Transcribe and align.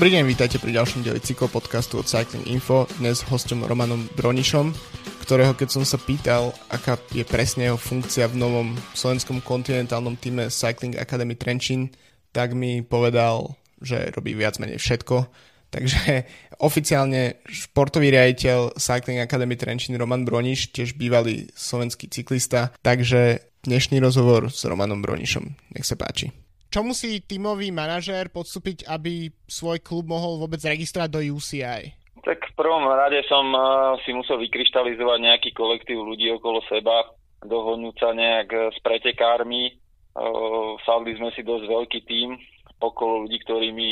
Dobrý 0.00 0.16
deň, 0.16 0.32
vítajte 0.32 0.56
pri 0.56 0.72
ďalšom 0.80 1.04
dieli 1.04 1.20
cyklopodcastu 1.20 2.00
od 2.00 2.08
Cycling 2.08 2.48
Info, 2.48 2.88
dnes 2.96 3.20
s 3.20 3.28
hostom 3.28 3.68
Romanom 3.68 4.08
Bronišom, 4.16 4.72
ktorého 5.20 5.52
keď 5.52 5.76
som 5.76 5.84
sa 5.84 6.00
pýtal, 6.00 6.56
aká 6.72 6.96
je 7.12 7.20
presne 7.20 7.68
jeho 7.68 7.76
funkcia 7.76 8.32
v 8.32 8.40
novom 8.40 8.80
slovenskom 8.96 9.44
kontinentálnom 9.44 10.16
týme 10.16 10.48
Cycling 10.48 10.96
Academy 10.96 11.36
Trenčín, 11.36 11.92
tak 12.32 12.56
mi 12.56 12.80
povedal, 12.80 13.60
že 13.76 14.08
robí 14.16 14.32
viac 14.32 14.56
menej 14.56 14.80
všetko. 14.80 15.28
Takže 15.68 16.24
oficiálne 16.64 17.44
športový 17.44 18.08
riaditeľ 18.08 18.80
Cycling 18.80 19.20
Academy 19.20 19.60
Trenčín 19.60 20.00
Roman 20.00 20.24
Broniš, 20.24 20.72
tiež 20.72 20.96
bývalý 20.96 21.52
slovenský 21.52 22.08
cyklista. 22.08 22.72
Takže 22.80 23.44
dnešný 23.68 24.00
rozhovor 24.00 24.48
s 24.48 24.64
Romanom 24.64 25.04
Bronišom. 25.04 25.76
Nech 25.76 25.84
sa 25.84 25.92
páči. 25.92 26.32
Čo 26.70 26.86
musí 26.86 27.18
tímový 27.26 27.74
manažér 27.74 28.30
podstúpiť, 28.30 28.86
aby 28.86 29.26
svoj 29.50 29.82
klub 29.82 30.06
mohol 30.06 30.38
vôbec 30.38 30.62
registrovať 30.62 31.10
do 31.10 31.18
UCI? 31.18 31.98
Tak 32.22 32.38
v 32.46 32.54
prvom 32.54 32.86
rade 32.86 33.26
som 33.26 33.42
uh, 33.50 33.98
si 34.06 34.14
musel 34.14 34.38
vykryštalizovať 34.38 35.18
nejaký 35.18 35.50
kolektív 35.50 35.98
ľudí 35.98 36.30
okolo 36.30 36.62
seba, 36.70 37.10
dohodnúť 37.42 37.96
sa 37.98 38.14
nejak 38.14 38.70
s 38.70 38.78
pretekármi. 38.86 39.82
Uh, 40.14 40.78
sadli 40.86 41.18
sme 41.18 41.34
si 41.34 41.42
dosť 41.42 41.66
veľký 41.66 42.00
tím 42.06 42.38
okolo 42.78 43.26
ľudí, 43.26 43.42
ktorými, 43.42 43.90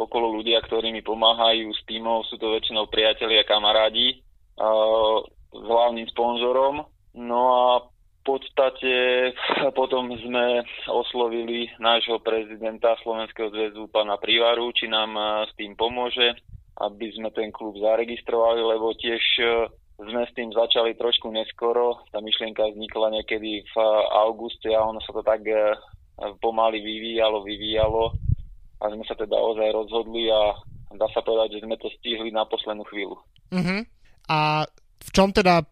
okolo 0.00 0.40
ľudia, 0.40 0.64
ktorí 0.64 0.96
mi 0.96 1.04
pomáhajú 1.04 1.76
s 1.76 1.80
týmov. 1.84 2.24
Sú 2.32 2.40
to 2.40 2.56
väčšinou 2.56 2.88
priatelia, 2.88 3.44
kamarádi 3.44 4.24
uh, 4.56 5.20
s 5.52 5.60
hlavným 5.60 6.08
sponzorom. 6.08 6.88
No 7.14 7.40
a 7.52 7.68
podstate 8.24 8.92
potom 9.78 10.10
sme 10.18 10.64
oslovili 10.88 11.68
nášho 11.78 12.18
prezidenta 12.24 12.96
Slovenského 13.04 13.52
zväzu 13.52 13.86
pána 13.92 14.16
Privaru, 14.16 14.72
či 14.72 14.88
nám 14.88 15.14
e, 15.14 15.22
s 15.46 15.52
tým 15.54 15.76
pomôže, 15.76 16.34
aby 16.80 17.12
sme 17.14 17.30
ten 17.30 17.52
klub 17.54 17.76
zaregistrovali, 17.78 18.64
lebo 18.64 18.96
tiež 18.96 19.22
e, 19.38 19.46
sme 20.00 20.26
s 20.26 20.32
tým 20.34 20.50
začali 20.50 20.98
trošku 20.98 21.30
neskoro. 21.30 22.02
Tá 22.10 22.18
myšlienka 22.18 22.66
vznikla 22.66 23.20
niekedy 23.20 23.62
v 23.62 23.76
auguste 24.10 24.72
a 24.74 24.82
ono 24.82 24.98
sa 25.04 25.14
to 25.14 25.22
tak 25.22 25.46
pomaly 26.42 26.82
vyvíjalo, 26.82 27.46
vyvíjalo 27.46 28.10
a 28.82 28.90
sme 28.90 29.04
sa 29.06 29.14
teda 29.14 29.38
ozaj 29.38 29.70
rozhodli 29.70 30.30
a 30.30 30.58
dá 30.94 31.06
sa 31.10 31.22
povedať, 31.22 31.58
že 31.58 31.64
sme 31.66 31.76
to 31.78 31.90
stihli 31.98 32.30
na 32.30 32.46
poslednú 32.46 32.86
chvíľu. 32.86 33.16
Uh-huh. 33.50 33.80
A 34.30 34.66
v 35.04 35.10
čom 35.12 35.28
teda 35.30 35.62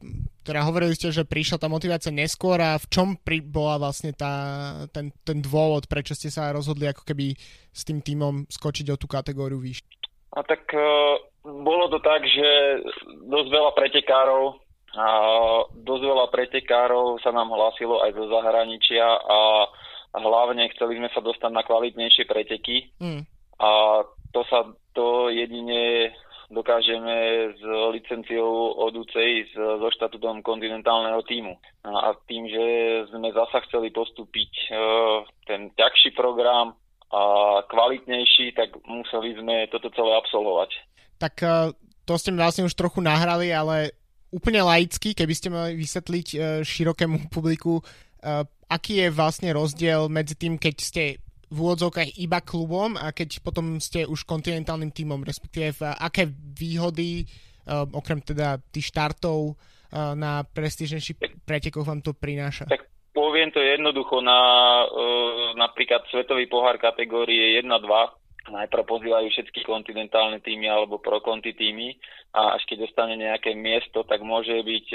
teda 0.43 0.67
hovorili 0.67 0.99
ste, 0.99 1.15
že 1.15 1.23
prišla 1.23 1.63
tá 1.63 1.71
motivácia 1.71 2.11
neskôr 2.11 2.59
a 2.59 2.75
v 2.75 2.87
čom 2.91 3.15
pri, 3.15 3.39
bola 3.39 3.79
vlastne 3.79 4.11
tá, 4.11 4.75
ten, 4.91 5.15
ten 5.23 5.39
dôvod, 5.39 5.87
prečo 5.87 6.19
ste 6.19 6.35
sa 6.35 6.51
rozhodli 6.51 6.91
ako 6.91 7.07
keby 7.07 7.39
s 7.71 7.83
tým 7.87 8.03
týmom 8.03 8.51
skočiť 8.51 8.91
o 8.91 8.99
tú 8.99 9.07
kategóriu 9.07 9.63
vyššie? 9.63 9.87
A 10.35 10.43
tak 10.43 10.67
uh, 10.75 11.15
bolo 11.47 11.87
to 11.95 12.03
tak, 12.03 12.27
že 12.27 12.83
dosť 13.31 13.49
veľa 13.55 13.71
pretekárov 13.79 14.59
a 14.99 15.09
dosť 15.79 16.03
veľa 16.05 16.27
pretekárov 16.35 17.23
sa 17.23 17.31
nám 17.31 17.55
hlásilo 17.55 18.03
aj 18.03 18.11
zo 18.13 18.27
zahraničia 18.29 19.07
a 19.07 19.39
hlavne 20.19 20.69
chceli 20.77 21.01
sme 21.01 21.09
sa 21.15 21.25
dostať 21.25 21.49
na 21.49 21.65
kvalitnejšie 21.65 22.29
preteky 22.29 22.93
mm. 23.01 23.23
a 23.57 23.71
to 24.37 24.41
sa 24.53 24.69
to 24.93 25.33
jedine 25.33 26.13
dokážeme 26.53 27.17
s 27.57 27.63
licenciou 27.91 28.77
od 28.77 28.93
UCI 28.93 29.49
so 29.57 29.89
štatutom 29.89 30.45
kontinentálneho 30.45 31.25
týmu. 31.25 31.57
A 31.89 32.13
tým, 32.29 32.47
že 32.47 32.65
sme 33.09 33.33
zasa 33.33 33.65
chceli 33.67 33.89
postúpiť 33.91 34.53
e, 34.53 34.71
ten 35.49 35.73
ťažší 35.75 36.13
program 36.13 36.77
a 37.13 37.23
kvalitnejší, 37.67 38.53
tak 38.53 38.77
museli 38.85 39.37
sme 39.41 39.67
toto 39.73 39.89
celé 39.97 40.13
absolvovať. 40.21 40.71
Tak 41.17 41.35
e, 41.41 41.49
to 42.05 42.15
ste 42.21 42.37
vlastne 42.37 42.69
už 42.69 42.77
trochu 42.77 43.01
nahrali, 43.01 43.49
ale 43.51 43.97
úplne 44.29 44.61
laicky, 44.63 45.17
keby 45.17 45.35
ste 45.35 45.49
mali 45.49 45.73
vysvetliť 45.75 46.29
e, 46.33 46.39
širokému 46.63 47.33
publiku, 47.33 47.81
aký 48.71 49.03
je 49.03 49.09
vlastne 49.11 49.51
rozdiel 49.51 50.07
medzi 50.07 50.39
tým, 50.39 50.55
keď 50.55 50.77
ste 50.79 51.03
v 51.53 51.57
úvodzovkách 51.61 52.17
iba 52.17 52.41
klubom 52.41 52.97
a 52.97 53.13
keď 53.13 53.45
potom 53.45 53.77
ste 53.77 54.09
už 54.09 54.25
kontinentálnym 54.25 54.89
tímom, 54.89 55.21
respektíve 55.21 55.85
aké 55.85 56.25
výhody, 56.57 57.29
uh, 57.69 57.85
okrem 57.93 58.25
teda 58.25 58.57
tých 58.73 58.89
štartov 58.89 59.53
uh, 59.53 60.17
na 60.17 60.49
prestížnejších 60.49 61.45
pretekoch 61.45 61.85
vám 61.85 62.01
to 62.01 62.17
prináša? 62.17 62.65
Tak 62.73 62.89
poviem 63.13 63.53
to 63.53 63.61
jednoducho 63.61 64.25
na 64.25 64.41
uh, 64.89 65.53
napríklad 65.61 66.09
svetový 66.09 66.49
pohár 66.49 66.81
kategórie 66.81 67.61
1-2 67.61 67.69
najprv 68.43 68.83
pozývajú 68.83 69.31
všetky 69.31 69.63
kontinentálne 69.63 70.43
týmy 70.43 70.67
alebo 70.67 70.99
prokonti 70.99 71.55
týmy 71.55 71.95
a 72.35 72.59
až 72.59 72.67
keď 72.67 72.91
dostane 72.91 73.15
nejaké 73.15 73.55
miesto, 73.55 74.03
tak 74.03 74.19
môže 74.27 74.51
byť 74.51 74.87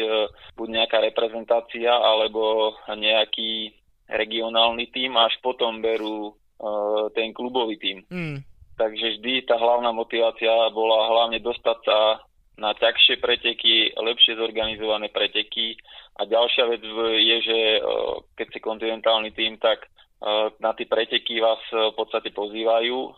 buď 0.60 0.68
nejaká 0.68 1.00
reprezentácia 1.00 1.96
alebo 1.96 2.76
nejaký 2.92 3.72
regionálny 4.12 4.92
tým 4.92 5.16
a 5.16 5.32
až 5.32 5.36
potom 5.44 5.80
berú 5.80 6.36
uh, 6.60 7.10
ten 7.14 7.34
klubový 7.34 7.78
tým. 7.78 8.04
Mm. 8.10 8.38
Takže 8.78 9.18
vždy 9.18 9.50
tá 9.50 9.58
hlavná 9.58 9.90
motivácia 9.90 10.54
bola 10.70 11.10
hlavne 11.10 11.42
dostať 11.42 11.78
sa 11.82 12.22
na 12.58 12.74
ťažšie 12.74 13.22
preteky, 13.22 13.94
lepšie 13.98 14.38
zorganizované 14.38 15.10
preteky. 15.10 15.78
A 16.18 16.26
ďalšia 16.26 16.66
vec 16.70 16.82
je, 17.22 17.38
že 17.42 17.60
uh, 17.82 18.22
keď 18.38 18.48
si 18.54 18.60
kontinentálny 18.62 19.34
tým, 19.34 19.58
tak 19.58 19.86
uh, 19.86 20.54
na 20.62 20.74
tie 20.74 20.86
preteky 20.86 21.42
vás 21.42 21.62
v 21.70 21.94
podstate 21.94 22.34
pozývajú. 22.34 23.14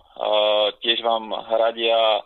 Tiež 0.83 0.99
vám 1.03 1.31
hradia 1.31 2.23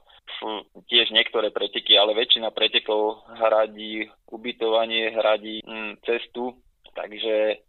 tiež 0.89 1.11
niektoré 1.11 1.51
preteky, 1.51 1.95
ale 1.95 2.15
väčšina 2.15 2.51
pretekov 2.51 3.23
hradí 3.37 4.07
ubytovanie, 4.31 5.11
hradí 5.13 5.63
mm, 5.63 6.03
cestu, 6.03 6.57
takže 6.95 7.63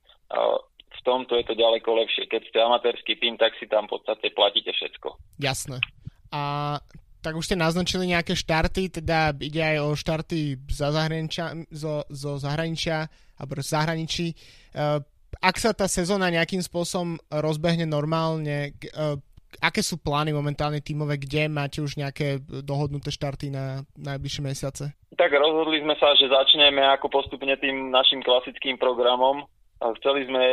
v 0.95 1.01
tomto 1.03 1.35
je 1.35 1.45
to 1.47 1.55
ďaleko 1.59 1.91
lepšie. 1.99 2.31
Keď 2.31 2.43
ste 2.49 2.59
amatérsky 2.63 3.19
tým, 3.19 3.35
tak 3.35 3.55
si 3.59 3.67
tam 3.67 3.91
v 3.91 3.99
podstate 3.99 4.31
platíte 4.31 4.71
všetko. 4.71 5.19
Jasné. 5.43 5.83
A 6.31 6.79
tak 7.25 7.41
už 7.41 7.49
ste 7.49 7.57
naznačili 7.57 8.13
nejaké 8.13 8.37
štarty, 8.37 9.01
teda 9.01 9.33
ide 9.41 9.65
aj 9.65 9.77
o 9.81 9.97
štarty 9.97 10.61
zo 10.69 10.93
zahraničia, 10.93 11.57
zo, 11.73 12.05
zo 12.13 12.37
zahraničia 12.37 13.09
alebo 13.41 13.65
zahraničí. 13.65 14.37
Uh, 14.77 15.01
ak 15.41 15.57
sa 15.57 15.73
tá 15.73 15.89
sezóna 15.89 16.29
nejakým 16.29 16.61
spôsobom 16.61 17.17
rozbehne 17.33 17.89
normálne, 17.89 18.77
uh, 18.93 19.17
aké 19.65 19.81
sú 19.81 19.97
plány 19.97 20.37
momentálne 20.37 20.85
tímové, 20.85 21.17
kde 21.17 21.49
máte 21.49 21.81
už 21.81 21.97
nejaké 21.97 22.45
dohodnuté 22.45 23.09
štarty 23.09 23.49
na 23.49 23.89
najbližšie 23.97 24.43
mesiace? 24.45 24.85
Tak 25.15 25.31
rozhodli 25.31 25.81
sme 25.81 25.95
sa, 25.97 26.13
že 26.19 26.27
začneme 26.27 26.83
ako 26.99 27.07
postupne 27.09 27.55
tým 27.57 27.89
našim 27.95 28.21
klasickým 28.21 28.77
programom 28.77 29.47
Chceli 29.79 30.27
sme, 30.29 30.45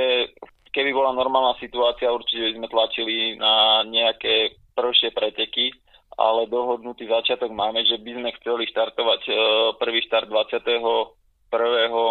keby 0.74 0.92
bola 0.92 1.14
normálna 1.14 1.56
situácia, 1.62 2.12
určite 2.12 2.52
by 2.52 2.54
sme 2.58 2.68
tlačili 2.72 3.16
na 3.38 3.86
nejaké 3.86 4.58
prvšie 4.74 5.14
preteky, 5.14 5.72
ale 6.18 6.50
dohodnutý 6.52 7.08
začiatok 7.08 7.52
máme, 7.54 7.86
že 7.88 7.98
by 8.02 8.12
sme 8.18 8.30
chceli 8.42 8.68
štartovať 8.70 9.22
e, 9.28 9.34
prvý 9.80 10.00
štart 10.06 10.28
21. 10.28 11.12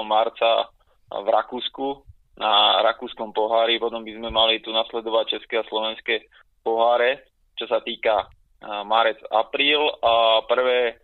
marca 0.09 0.51
v 1.11 1.27
Rakúsku 1.29 1.87
na 2.41 2.81
Rakúskom 2.81 3.37
pohári, 3.37 3.77
potom 3.77 4.01
by 4.01 4.13
sme 4.17 4.31
mali 4.33 4.65
tu 4.65 4.73
nasledovať 4.73 5.37
České 5.37 5.61
a 5.61 5.69
Slovenské 5.69 6.25
poháre, 6.65 7.29
čo 7.61 7.69
sa 7.69 7.85
týka 7.85 8.25
e, 8.25 8.27
marec, 8.89 9.21
apríl 9.29 9.85
a 10.01 10.41
prvé 10.49 10.97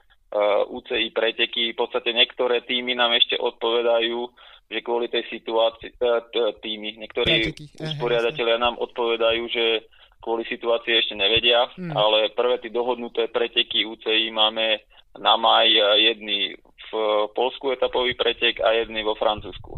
UCI 0.69 1.15
preteky, 1.15 1.73
v 1.73 1.79
podstate 1.79 2.11
niektoré 2.11 2.67
týmy 2.67 2.99
nám 2.99 3.15
ešte 3.15 3.39
odpovedajú 3.39 4.27
že 4.67 4.83
kvôli 4.83 5.07
tej 5.07 5.23
situácii, 5.31 5.95
e, 5.95 6.19
tými, 6.59 6.99
niektorí 6.99 7.55
usporiadatelia 7.79 8.59
nám 8.59 8.75
odpovedajú, 8.83 9.43
že 9.47 9.87
kvôli 10.19 10.43
situácii 10.51 10.91
ešte 10.91 11.15
nevedia, 11.15 11.71
hmm. 11.71 11.95
ale 11.95 12.35
prvé 12.35 12.59
tie 12.59 12.75
dohodnuté 12.75 13.31
preteky 13.31 13.87
UCI 13.87 14.27
máme 14.35 14.83
na 15.23 15.39
maj 15.39 15.71
e, 15.71 15.83
jedný 16.11 16.59
v 16.87 16.93
Polsku 17.35 17.75
etapový 17.75 18.15
pretek 18.15 18.63
a 18.63 18.75
jedný 18.75 19.03
vo 19.03 19.19
Francúzsku. 19.19 19.75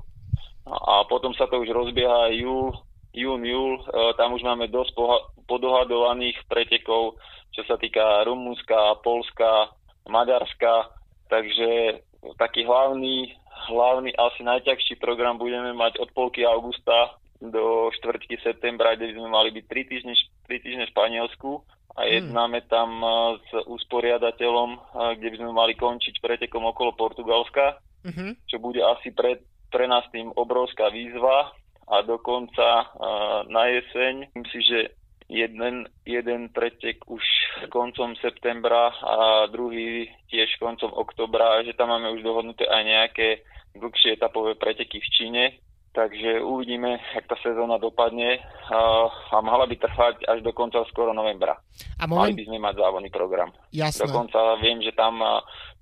A 0.69 1.09
potom 1.09 1.33
sa 1.33 1.49
to 1.49 1.65
už 1.65 1.73
rozbieha 1.73 2.29
júl, 2.37 2.77
jún, 3.17 3.41
júl, 3.41 3.81
tam 4.21 4.37
už 4.37 4.45
máme 4.45 4.69
dosť 4.69 4.93
podohadovaných 5.49 6.37
pretekov, 6.45 7.17
čo 7.57 7.65
sa 7.65 7.81
týka 7.81 8.29
Rumúnska, 8.29 9.01
Polska, 9.01 9.73
Maďarska, 10.11 10.93
takže 11.29 12.03
taký 12.37 12.67
hlavný 12.67 13.33
hlavný, 13.67 14.15
asi 14.15 14.41
najťažší 14.47 14.97
program 15.03 15.37
budeme 15.37 15.75
mať 15.75 15.99
od 15.99 16.15
polky 16.15 16.47
augusta 16.47 17.19
do 17.39 17.91
štvrtky 17.99 18.39
septembra, 18.43 18.95
kde 18.95 19.15
by 19.15 19.15
sme 19.19 19.31
mali 19.31 19.49
byť 19.55 19.65
3 19.67 19.91
týždne, 19.91 20.15
3 20.47 20.65
týždne 20.65 20.85
v 20.87 20.93
Španielsku 20.95 21.51
a 21.99 22.01
hmm. 22.07 22.11
jednáme 22.11 22.61
tam 22.67 22.91
s 23.43 23.51
usporiadateľom, 23.67 24.71
kde 25.19 25.29
by 25.29 25.37
sme 25.39 25.53
mali 25.55 25.75
končiť 25.75 26.19
pretekom 26.19 26.67
okolo 26.67 26.95
Portugalska, 26.95 27.79
mm-hmm. 28.07 28.47
čo 28.47 28.57
bude 28.63 28.83
asi 28.83 29.11
pre, 29.15 29.43
pre 29.71 29.87
nás 29.87 30.07
tým 30.11 30.31
obrovská 30.35 30.91
výzva 30.91 31.55
a 31.89 31.97
dokonca 32.03 32.95
na 33.51 33.63
jeseň, 33.71 34.31
myslím 34.35 34.47
si, 34.51 34.61
že 34.67 34.79
jeden, 35.31 35.87
jeden 36.07 36.49
pretek 36.51 37.03
už 37.07 37.23
koncom 37.67 38.15
septembra 38.23 38.95
a 39.03 39.51
druhý 39.51 40.07
tiež 40.31 40.55
koncom 40.63 40.95
oktobra, 40.95 41.67
že 41.67 41.75
tam 41.75 41.91
máme 41.91 42.15
už 42.15 42.23
dohodnuté 42.23 42.63
aj 42.71 42.83
nejaké 42.87 43.29
dlhšie 43.75 44.15
etapové 44.15 44.55
preteky 44.55 45.03
v 45.03 45.13
Číne. 45.13 45.45
Takže 45.89 46.45
uvidíme, 46.47 47.01
ak 47.17 47.27
tá 47.27 47.35
sezóna 47.43 47.81
dopadne 47.81 48.39
a, 48.71 49.41
mala 49.43 49.67
by 49.67 49.75
trvať 49.83 50.31
až 50.31 50.47
do 50.47 50.55
konca 50.55 50.85
skoro 50.87 51.11
novembra. 51.11 51.59
A 51.99 52.07
moment... 52.07 52.31
Mali 52.31 52.39
by 52.39 52.45
sme 52.47 52.59
mať 52.63 52.75
závodný 52.79 53.11
program. 53.11 53.51
Jasné. 53.75 54.07
Dokonca 54.07 54.39
viem, 54.63 54.79
že 54.79 54.95
tam 54.95 55.19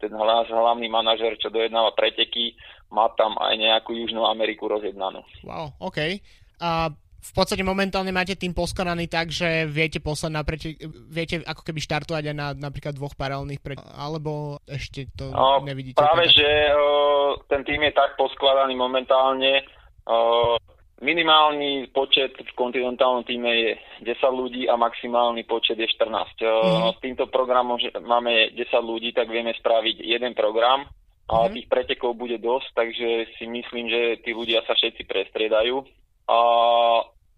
ten 0.00 0.08
hlavný 0.16 0.88
manažer, 0.88 1.36
čo 1.36 1.52
dojednáva 1.52 1.92
preteky, 1.92 2.56
má 2.88 3.12
tam 3.18 3.36
aj 3.36 3.60
nejakú 3.60 3.92
Južnú 3.92 4.24
Ameriku 4.24 4.70
rozjednanú. 4.70 5.20
Wow, 5.44 5.74
OK. 5.84 6.22
A 6.64 6.88
v 7.26 7.32
podstate 7.34 7.66
momentálne 7.66 8.14
máte 8.14 8.38
tým 8.38 8.54
poskonaný 8.54 9.10
tak, 9.10 9.34
že 9.34 9.66
viete 9.66 9.98
poslať 9.98 10.30
naprieč, 10.30 10.62
viete 11.10 11.42
ako 11.42 11.66
keby 11.66 11.80
štartovať 11.82 12.24
aj 12.30 12.36
na 12.36 12.48
napríklad 12.54 12.94
dvoch 12.94 13.18
paralelných 13.18 13.58
pre, 13.58 13.74
alebo 13.98 14.62
ešte 14.70 15.10
to 15.18 15.34
no, 15.34 15.62
nevidíte? 15.66 15.98
Práve, 15.98 16.30
tak? 16.30 16.38
že 16.38 16.50
uh, 16.70 17.34
ten 17.50 17.66
tým 17.66 17.82
je 17.82 17.92
tak 17.92 18.14
poskladaný 18.14 18.78
momentálne, 18.78 19.66
uh, 20.06 20.54
minimálny 21.02 21.92
počet 21.92 22.32
v 22.38 22.52
kontinentálnom 22.56 23.26
týme 23.26 23.52
je 23.52 23.70
10 24.06 24.16
ľudí 24.32 24.62
a 24.70 24.80
maximálny 24.80 25.44
počet 25.44 25.76
je 25.76 25.88
14. 25.90 26.40
Mm. 26.40 26.94
S 26.94 26.98
týmto 27.04 27.26
programom, 27.28 27.76
že 27.76 27.92
máme 28.00 28.54
10 28.54 28.70
ľudí, 28.80 29.12
tak 29.12 29.28
vieme 29.28 29.52
spraviť 29.52 30.00
jeden 30.00 30.32
program 30.32 30.88
a 31.26 31.50
mm. 31.50 31.52
tých 31.52 31.66
pretekov 31.66 32.14
bude 32.14 32.38
dosť, 32.38 32.68
takže 32.72 33.08
si 33.36 33.44
myslím, 33.50 33.90
že 33.90 34.22
tí 34.22 34.30
ľudia 34.30 34.62
sa 34.64 34.72
všetci 34.78 35.04
prestriedajú. 35.04 35.84
A 36.26 36.38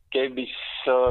keby, 0.09 0.45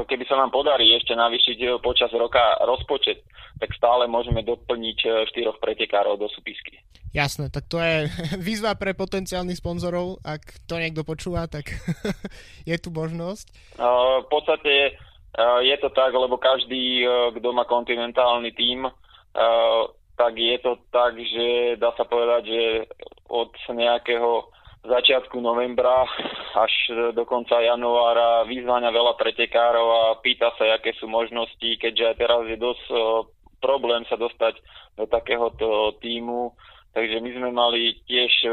keby 0.06 0.24
sa 0.26 0.36
nám 0.38 0.50
podarí 0.50 0.94
ešte 0.94 1.14
navýšiť 1.14 1.58
eh, 1.64 1.70
počas 1.80 2.10
roka 2.14 2.40
rozpočet, 2.62 3.24
tak 3.58 3.70
stále 3.74 4.10
môžeme 4.10 4.42
doplniť 4.42 4.98
eh, 5.06 5.10
štyroch 5.30 5.58
pretekárov 5.62 6.18
do 6.18 6.28
súpisky. 6.30 6.78
Jasné, 7.14 7.48
tak 7.48 7.66
to 7.70 7.80
je 7.80 8.10
výzva 8.46 8.76
pre 8.76 8.92
potenciálnych 8.92 9.58
sponzorov. 9.58 10.20
Ak 10.26 10.62
to 10.68 10.76
niekto 10.76 11.02
počúva, 11.06 11.48
tak 11.48 11.72
je 12.70 12.76
tu 12.76 12.92
možnosť. 12.92 13.78
V 13.78 14.28
podstate 14.28 14.98
je 15.38 15.76
to 15.78 15.88
tak, 15.94 16.10
lebo 16.10 16.34
každý, 16.34 17.06
kto 17.30 17.48
má 17.54 17.62
kontinentálny 17.62 18.50
tím, 18.58 18.90
tak 20.18 20.34
je 20.34 20.58
to 20.58 20.82
tak, 20.90 21.14
že 21.14 21.78
dá 21.78 21.94
sa 21.94 22.02
povedať, 22.02 22.42
že 22.50 22.62
od 23.30 23.54
nejakého 23.70 24.50
začiatku 24.86 25.42
novembra 25.42 26.06
až 26.54 26.72
do 27.14 27.26
konca 27.26 27.58
januára 27.58 28.46
vyzvania 28.46 28.94
veľa 28.94 29.18
pretekárov 29.18 29.86
a 29.86 30.02
pýta 30.22 30.54
sa, 30.54 30.78
aké 30.78 30.94
sú 30.98 31.10
možnosti, 31.10 31.66
keďže 31.78 32.04
aj 32.14 32.16
teraz 32.18 32.42
je 32.46 32.58
dosť 32.58 32.84
problém 33.58 34.06
sa 34.06 34.14
dostať 34.14 34.58
do 34.94 35.04
takéhoto 35.10 35.98
týmu. 35.98 36.54
Takže 36.94 37.20
my 37.20 37.30
sme 37.30 37.50
mali 37.52 38.00
tiež, 38.08 38.48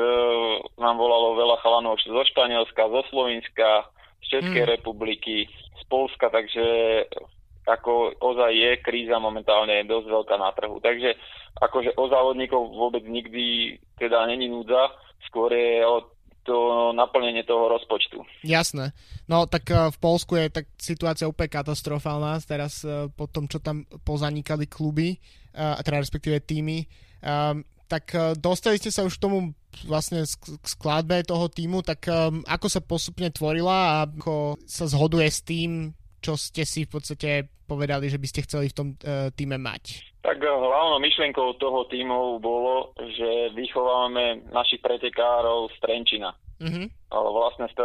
nám 0.77 0.97
volalo 0.99 1.39
veľa 1.39 1.57
chalanov 1.65 1.97
zo 2.03 2.21
Španielska, 2.35 2.91
zo 2.91 3.01
Slovenska, 3.09 3.89
z 4.21 4.37
Českej 4.37 4.65
mm. 4.65 4.71
republiky, 4.77 5.49
z 5.49 5.83
Polska, 5.89 6.29
takže 6.29 6.65
ako 7.65 8.13
ozaj 8.21 8.53
je 8.53 8.71
kríza 8.85 9.17
momentálne 9.17 9.81
dosť 9.89 10.07
veľká 10.09 10.35
na 10.37 10.53
trhu. 10.53 10.77
Takže 10.77 11.17
akože 11.57 11.97
o 11.97 12.05
závodníkov 12.05 12.69
vôbec 12.69 13.01
nikdy 13.09 13.77
teda 13.97 14.29
není 14.29 14.45
núdza, 14.45 14.93
skôr 15.25 15.49
je 15.49 15.81
o 15.81 16.05
to 16.45 16.93
naplnenie 16.93 17.41
toho 17.43 17.67
rozpočtu. 17.67 18.21
Jasné. 18.45 18.93
No 19.25 19.49
tak 19.49 19.67
uh, 19.73 19.89
v 19.89 19.97
Polsku 19.97 20.37
je 20.37 20.53
tak 20.53 20.69
situácia 20.77 21.25
úplne 21.25 21.49
katastrofálna 21.49 22.37
teraz 22.45 22.85
uh, 22.85 23.09
po 23.09 23.25
tom, 23.25 23.49
čo 23.49 23.59
tam 23.59 23.83
pozanikali 24.05 24.69
kluby, 24.69 25.17
uh, 25.57 25.81
teda 25.81 25.99
respektíve 25.99 26.39
týmy. 26.45 26.85
Um, 27.25 27.65
tak 27.85 28.17
dostali 28.41 28.81
ste 28.81 28.89
sa 28.89 29.05
už 29.05 29.21
k 29.21 29.29
tomu 29.29 29.53
vlastne 29.85 30.25
k 30.25 30.65
skladbe 30.65 31.21
toho 31.21 31.45
týmu, 31.45 31.85
tak 31.85 32.09
um, 32.09 32.41
ako 32.49 32.65
sa 32.65 32.81
postupne 32.81 33.29
tvorila 33.29 34.01
a 34.01 34.09
ako 34.09 34.57
sa 34.65 34.89
zhoduje 34.89 35.29
s 35.29 35.45
tým, 35.45 35.93
čo 36.25 36.33
ste 36.33 36.65
si 36.65 36.89
v 36.89 36.97
podstate 36.97 37.29
povedali, 37.69 38.09
že 38.09 38.17
by 38.17 38.25
ste 38.25 38.45
chceli 38.49 38.73
v 38.73 38.77
tom 38.77 38.87
uh, 38.97 39.29
týme 39.29 39.61
mať? 39.61 40.17
Tak 40.25 40.41
eh, 40.41 40.49
hlavnou 40.49 40.97
myšlienkou 40.97 41.61
toho 41.61 41.85
týmu 41.85 42.41
bolo, 42.41 42.97
že 42.97 43.53
vychovávame 43.53 44.41
našich 44.49 44.81
pretekárov 44.81 45.69
z 45.69 45.77
Trenčina. 45.85 46.33
Mm-hmm. 46.57 46.87
Ale 47.13 47.29
vlastne 47.29 47.69
z, 47.69 47.75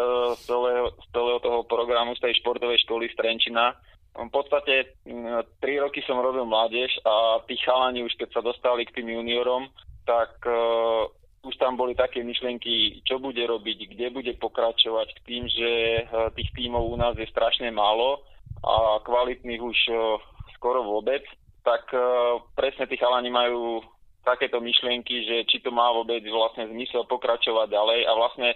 z, 0.40 0.48
celého, 0.48 0.88
z 0.96 1.06
celého 1.12 1.40
toho 1.44 1.60
programu, 1.68 2.16
z 2.16 2.24
tej 2.24 2.40
športovej 2.40 2.80
školy 2.88 3.12
z 3.12 3.18
Trenčina. 3.20 3.76
V 4.16 4.30
podstate 4.32 4.96
mm, 5.04 5.60
tri 5.60 5.76
roky 5.76 6.00
som 6.08 6.18
robil 6.18 6.48
mládež 6.48 6.90
a 7.04 7.44
tí 7.44 7.60
chalani 7.60 8.02
už 8.02 8.16
keď 8.16 8.28
sa 8.34 8.42
dostali 8.42 8.88
k 8.88 8.94
tým 9.00 9.10
juniorom, 9.10 9.70
tak 10.02 10.34
uh, 10.48 11.06
už 11.06 11.19
tam 11.60 11.76
boli 11.76 11.92
také 11.92 12.24
myšlienky, 12.24 13.04
čo 13.04 13.20
bude 13.20 13.44
robiť, 13.44 13.92
kde 13.92 14.06
bude 14.08 14.32
pokračovať 14.40 15.08
k 15.12 15.20
tým, 15.28 15.44
že 15.44 15.70
uh, 16.08 16.32
tých 16.32 16.48
tímov 16.56 16.88
u 16.88 16.96
nás 16.96 17.14
je 17.20 17.28
strašne 17.28 17.68
málo 17.68 18.24
a 18.64 18.98
kvalitných 19.04 19.60
už 19.60 19.78
uh, 19.92 20.16
skoro 20.56 20.80
vôbec 20.80 21.22
tak 21.60 21.92
uh, 21.92 22.40
presne 22.56 22.88
tí 22.88 22.96
chalani 22.96 23.28
majú 23.28 23.84
takéto 24.24 24.60
myšlienky, 24.60 25.28
že 25.28 25.36
či 25.48 25.60
to 25.60 25.72
má 25.72 25.92
vôbec 25.92 26.24
vlastne 26.28 26.68
zmysel 26.72 27.04
pokračovať 27.08 27.72
ďalej 27.72 28.00
a 28.08 28.12
vlastne 28.16 28.48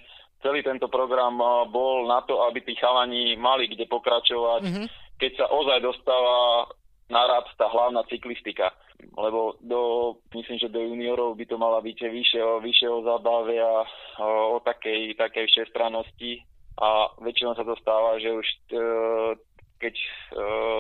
celý 0.44 0.60
tento 0.60 0.92
program 0.92 1.40
bol 1.72 2.04
na 2.04 2.20
to, 2.28 2.44
aby 2.44 2.60
tí 2.60 2.76
chalani 2.76 3.32
mali 3.40 3.68
kde 3.68 3.88
pokračovať, 3.88 4.62
mm-hmm. 4.64 4.86
keď 5.16 5.30
sa 5.40 5.46
ozaj 5.48 5.78
dostáva 5.80 6.68
na 7.08 7.22
rad 7.24 7.48
tá 7.56 7.68
hlavná 7.68 8.04
cyklistika. 8.12 8.72
Lebo 9.14 9.54
do, 9.62 9.80
myslím, 10.34 10.58
že 10.58 10.72
do 10.72 10.80
juniorov 10.80 11.34
by 11.34 11.44
to 11.46 11.56
mala 11.58 11.78
byť 11.82 11.98
vyššie, 12.08 12.40
vyššie 12.40 12.88
o 12.90 13.04
zábave 13.06 13.58
a 13.62 13.86
o, 14.22 14.56
o 14.56 14.62
takej, 14.62 15.14
takej 15.14 15.46
všestrannosti. 15.50 16.42
A 16.82 17.10
väčšinou 17.22 17.54
sa 17.54 17.62
to 17.62 17.78
stáva, 17.78 18.18
že 18.18 18.34
už 18.34 18.46
uh, 18.74 19.38
keď 19.84 19.94
e, 20.00 20.08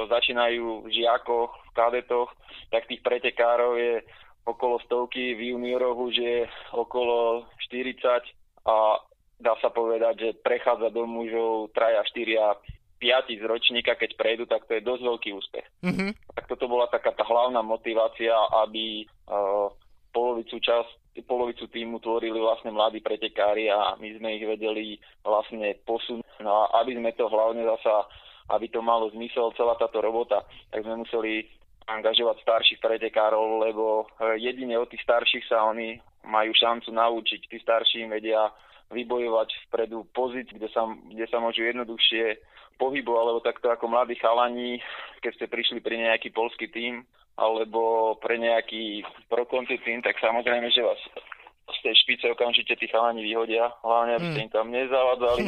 začínajú 0.08 0.86
v 0.86 0.88
žiakoch, 0.88 1.52
v 1.52 1.70
kadetoch, 1.76 2.30
tak 2.72 2.88
tých 2.88 3.04
pretekárov 3.04 3.76
je 3.76 4.00
okolo 4.48 4.80
stovky, 4.88 5.36
v 5.36 5.52
junioroch 5.52 5.98
už 6.08 6.14
je 6.16 6.38
okolo 6.72 7.44
40 7.68 8.00
a 8.64 8.96
dá 9.40 9.52
sa 9.60 9.68
povedať, 9.68 10.14
že 10.20 10.40
prechádza 10.40 10.88
do 10.88 11.04
mužov 11.04 11.74
traja, 11.76 12.00
štyria, 12.08 12.56
piati 13.04 13.36
z 13.36 13.44
ročníka, 13.44 13.92
keď 14.00 14.16
prejdú, 14.16 14.48
tak 14.48 14.64
to 14.64 14.80
je 14.80 14.86
dosť 14.88 15.02
veľký 15.04 15.30
úspech. 15.36 15.66
Mm-hmm. 15.84 16.10
Tak 16.40 16.44
toto 16.48 16.64
bola 16.64 16.88
taká 16.88 17.12
tá 17.12 17.28
hlavná 17.28 17.60
motivácia, 17.60 18.32
aby 18.64 19.04
uh, 19.28 19.68
polovicu 20.16 20.56
čas, 20.64 20.88
polovicu 21.28 21.68
týmu 21.68 22.00
tvorili 22.00 22.40
vlastne 22.40 22.72
mladí 22.72 23.04
pretekári 23.04 23.68
a 23.68 24.00
my 24.00 24.08
sme 24.16 24.40
ich 24.40 24.44
vedeli 24.48 24.96
vlastne 25.20 25.76
posunúť. 25.84 26.24
No 26.40 26.64
a 26.64 26.80
aby 26.80 26.96
sme 26.96 27.12
to 27.12 27.28
hlavne 27.28 27.60
zasa 27.68 28.08
aby 28.52 28.68
to 28.68 28.84
malo 28.84 29.08
zmysel 29.08 29.56
celá 29.56 29.72
táto 29.80 30.04
robota, 30.04 30.44
tak 30.68 30.84
sme 30.84 31.00
museli 31.00 31.48
angažovať 31.88 32.40
starších 32.44 32.80
pretekárov, 32.80 33.64
lebo 33.64 33.84
e, 34.20 34.40
jedine 34.40 34.76
od 34.76 34.88
tých 34.88 35.04
starších 35.04 35.48
sa 35.48 35.64
oni 35.68 36.00
majú 36.24 36.52
šancu 36.52 36.92
naučiť. 36.92 37.40
Tí 37.48 37.56
starší 37.60 38.04
im 38.04 38.12
vedia 38.12 38.48
vybojovať 38.92 39.68
vpredu 39.68 40.04
pozícií, 40.12 40.56
kde 40.56 40.68
sa, 40.72 40.88
kde 40.88 41.26
sa 41.28 41.40
môžu 41.40 41.64
jednoduchšie 41.64 42.40
pohybovať, 42.76 43.20
alebo 43.20 43.40
takto 43.44 43.70
ako 43.70 43.90
mladí 43.90 44.14
chalani, 44.18 44.82
keď 45.20 45.32
ste 45.36 45.46
prišli 45.50 45.78
pri 45.80 46.00
nejaký 46.04 46.30
polský 46.34 46.68
tím, 46.70 47.06
alebo 47.34 48.14
pre 48.22 48.38
nejaký 48.38 49.02
prokonti 49.26 49.78
tým, 49.82 50.02
tak 50.02 50.18
samozrejme, 50.22 50.70
že 50.70 50.86
vás 50.86 51.00
z 51.64 51.78
tej 51.80 51.94
špice 52.04 52.24
okamžite 52.30 52.76
tí 52.76 52.86
chalani 52.86 53.24
vyhodia, 53.24 53.72
hlavne 53.82 54.20
aby 54.20 54.26
ste 54.30 54.40
hmm. 54.44 54.48
im 54.48 54.54
tam 54.54 54.66
nezavadzali. 54.70 55.46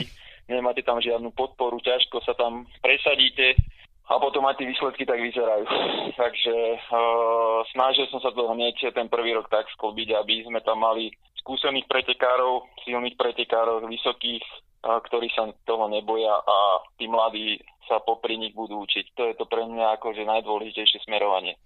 nemáte 0.49 0.83
tam 0.87 1.03
žiadnu 1.03 1.35
podporu, 1.35 1.83
ťažko 1.83 2.23
sa 2.23 2.35
tam 2.39 2.67
presadíte 2.79 3.59
a 4.07 4.23
potom 4.23 4.47
aj 4.47 4.63
tie 4.63 4.71
výsledky 4.71 5.03
tak 5.03 5.19
vyzerajú. 5.19 5.67
Takže 6.15 6.57
uh, 6.79 7.59
snažil 7.75 8.07
som 8.09 8.23
sa 8.23 8.31
to 8.31 8.47
hneď 8.55 8.95
ten 8.95 9.11
prvý 9.11 9.35
rok 9.35 9.51
tak 9.51 9.67
sklbiť, 9.75 10.15
aby 10.15 10.47
sme 10.47 10.63
tam 10.63 10.87
mali 10.87 11.11
skúsených 11.43 11.91
pretekárov, 11.91 12.71
silných 12.87 13.19
pretekárov, 13.19 13.83
vysokých, 13.91 14.43
ktorí 14.87 15.29
sa 15.35 15.51
toho 15.67 15.91
neboja 15.91 16.39
a 16.39 16.87
tí 16.97 17.11
mladí 17.11 17.59
sa 17.87 18.03
popri 18.03 18.39
nich 18.39 18.55
budú 18.55 18.83
učiť. 18.83 19.15
To 19.15 19.23
je 19.31 19.35
to 19.39 19.45
pre 19.47 19.63
mňa 19.67 19.99
akože 19.99 20.27
najdôležitejšie 20.27 21.07
smerovanie. 21.07 21.59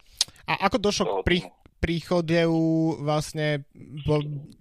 A 0.49 0.69
ako 0.69 0.77
došlo 0.81 1.05
k 1.05 1.13
pri, 1.25 1.39
príchode 1.81 2.37
vlastne 3.01 3.65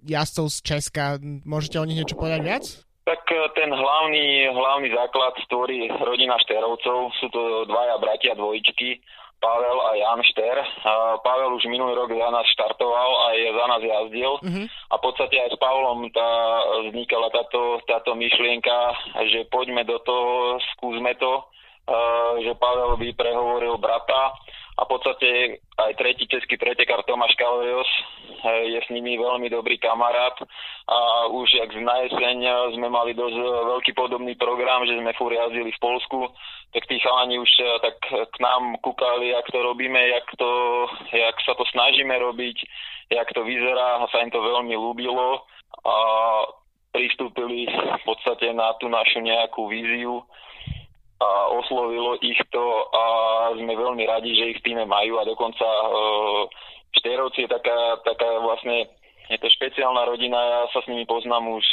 jazdcov 0.08 0.46
z 0.48 0.58
Česka? 0.64 1.04
Môžete 1.44 1.76
o 1.76 1.86
nich 1.86 2.00
niečo 2.00 2.16
povedať 2.16 2.40
viac? 2.40 2.64
Tak 3.04 3.22
e, 3.28 3.36
ten 3.58 3.68
hlavný, 3.68 4.48
hlavný 4.54 4.88
základ 4.96 5.36
tvorí 5.52 5.88
rodina 6.00 6.40
Šterovcov. 6.40 7.12
Sú 7.20 7.26
to 7.28 7.68
dvaja 7.68 8.00
bratia 8.00 8.32
dvojičky, 8.36 9.00
Pavel 9.40 9.78
a 9.80 9.90
Jan 9.96 10.20
Šter. 10.20 10.56
Pavel 11.24 11.56
už 11.56 11.64
minulý 11.72 11.96
rok 11.96 12.12
za 12.12 12.28
nás 12.28 12.46
štartoval 12.52 13.10
a 13.24 13.26
je 13.34 13.48
za 13.48 13.64
nás 13.66 13.82
jazdil. 13.82 14.32
Mm-hmm. 14.44 14.66
A 14.68 14.94
v 15.00 15.02
podstate 15.02 15.36
aj 15.40 15.50
s 15.50 15.56
Pavlom 15.56 16.06
tá, 16.12 16.30
vznikala 16.92 17.32
táto, 17.32 17.80
táto 17.88 18.12
myšlienka, 18.12 18.76
že 19.32 19.48
poďme 19.48 19.88
do 19.88 19.96
toho, 20.04 20.60
skúsme 20.76 21.16
to. 21.16 21.48
že 22.44 22.52
Pavel 22.60 23.00
by 23.00 23.08
prehovoril 23.16 23.80
brata 23.80 24.36
a 24.78 24.86
v 24.86 24.90
podstate 24.96 25.28
aj 25.76 25.92
tretí 25.98 26.24
český 26.30 26.54
pretekár 26.54 27.02
Tomáš 27.04 27.34
Kalerios 27.34 27.88
je 28.70 28.78
s 28.80 28.88
nimi 28.88 29.18
veľmi 29.18 29.50
dobrý 29.50 29.76
kamarát. 29.76 30.36
A 30.88 31.28
už 31.28 31.48
jak 31.58 31.74
na 31.82 32.06
jeseň 32.06 32.38
sme 32.78 32.88
mali 32.88 33.12
dosť 33.12 33.36
veľký 33.76 33.92
podobný 33.92 34.38
program, 34.38 34.86
že 34.86 34.96
sme 34.96 35.12
fúr 35.18 35.34
jazdili 35.34 35.74
v 35.74 35.82
Polsku, 35.82 36.30
tak 36.72 36.86
tí 36.86 37.02
chalani 37.02 37.42
už 37.42 37.50
tak 37.82 37.96
k 38.08 38.36
nám 38.38 38.78
kúkali, 38.80 39.34
jak 39.34 39.46
to 39.50 39.58
robíme, 39.58 39.98
jak, 39.98 40.26
to, 40.38 40.50
jak 41.12 41.36
sa 41.42 41.52
to 41.58 41.64
snažíme 41.74 42.14
robiť, 42.14 42.56
jak 43.10 43.28
to 43.34 43.42
vyzerá. 43.42 44.00
A 44.00 44.08
sa 44.08 44.22
im 44.22 44.30
to 44.30 44.40
veľmi 44.40 44.78
ľúbilo 44.78 45.44
a 45.84 45.96
pristúpili 46.90 47.70
v 47.70 48.04
podstate 48.06 48.50
na 48.50 48.74
tú 48.78 48.90
našu 48.90 49.22
nejakú 49.22 49.70
víziu 49.70 50.26
a 51.20 51.28
oslovilo 51.52 52.16
ich 52.24 52.40
to 52.48 52.64
a 52.96 53.04
sme 53.52 53.76
veľmi 53.76 54.08
radi, 54.08 54.32
že 54.32 54.56
ich 54.56 54.58
v 54.64 54.72
týme 54.72 54.84
majú 54.88 55.20
a 55.20 55.28
dokonca 55.28 55.64
e, 55.64 55.86
Šterovci 56.90 57.46
je 57.46 57.50
taká, 57.52 58.02
taká 58.02 58.40
vlastne 58.42 58.88
je 59.30 59.38
to 59.38 59.46
špeciálna 59.46 60.02
rodina, 60.10 60.34
ja 60.42 60.60
sa 60.74 60.82
s 60.82 60.90
nimi 60.90 61.06
poznám 61.06 61.46
už 61.54 61.66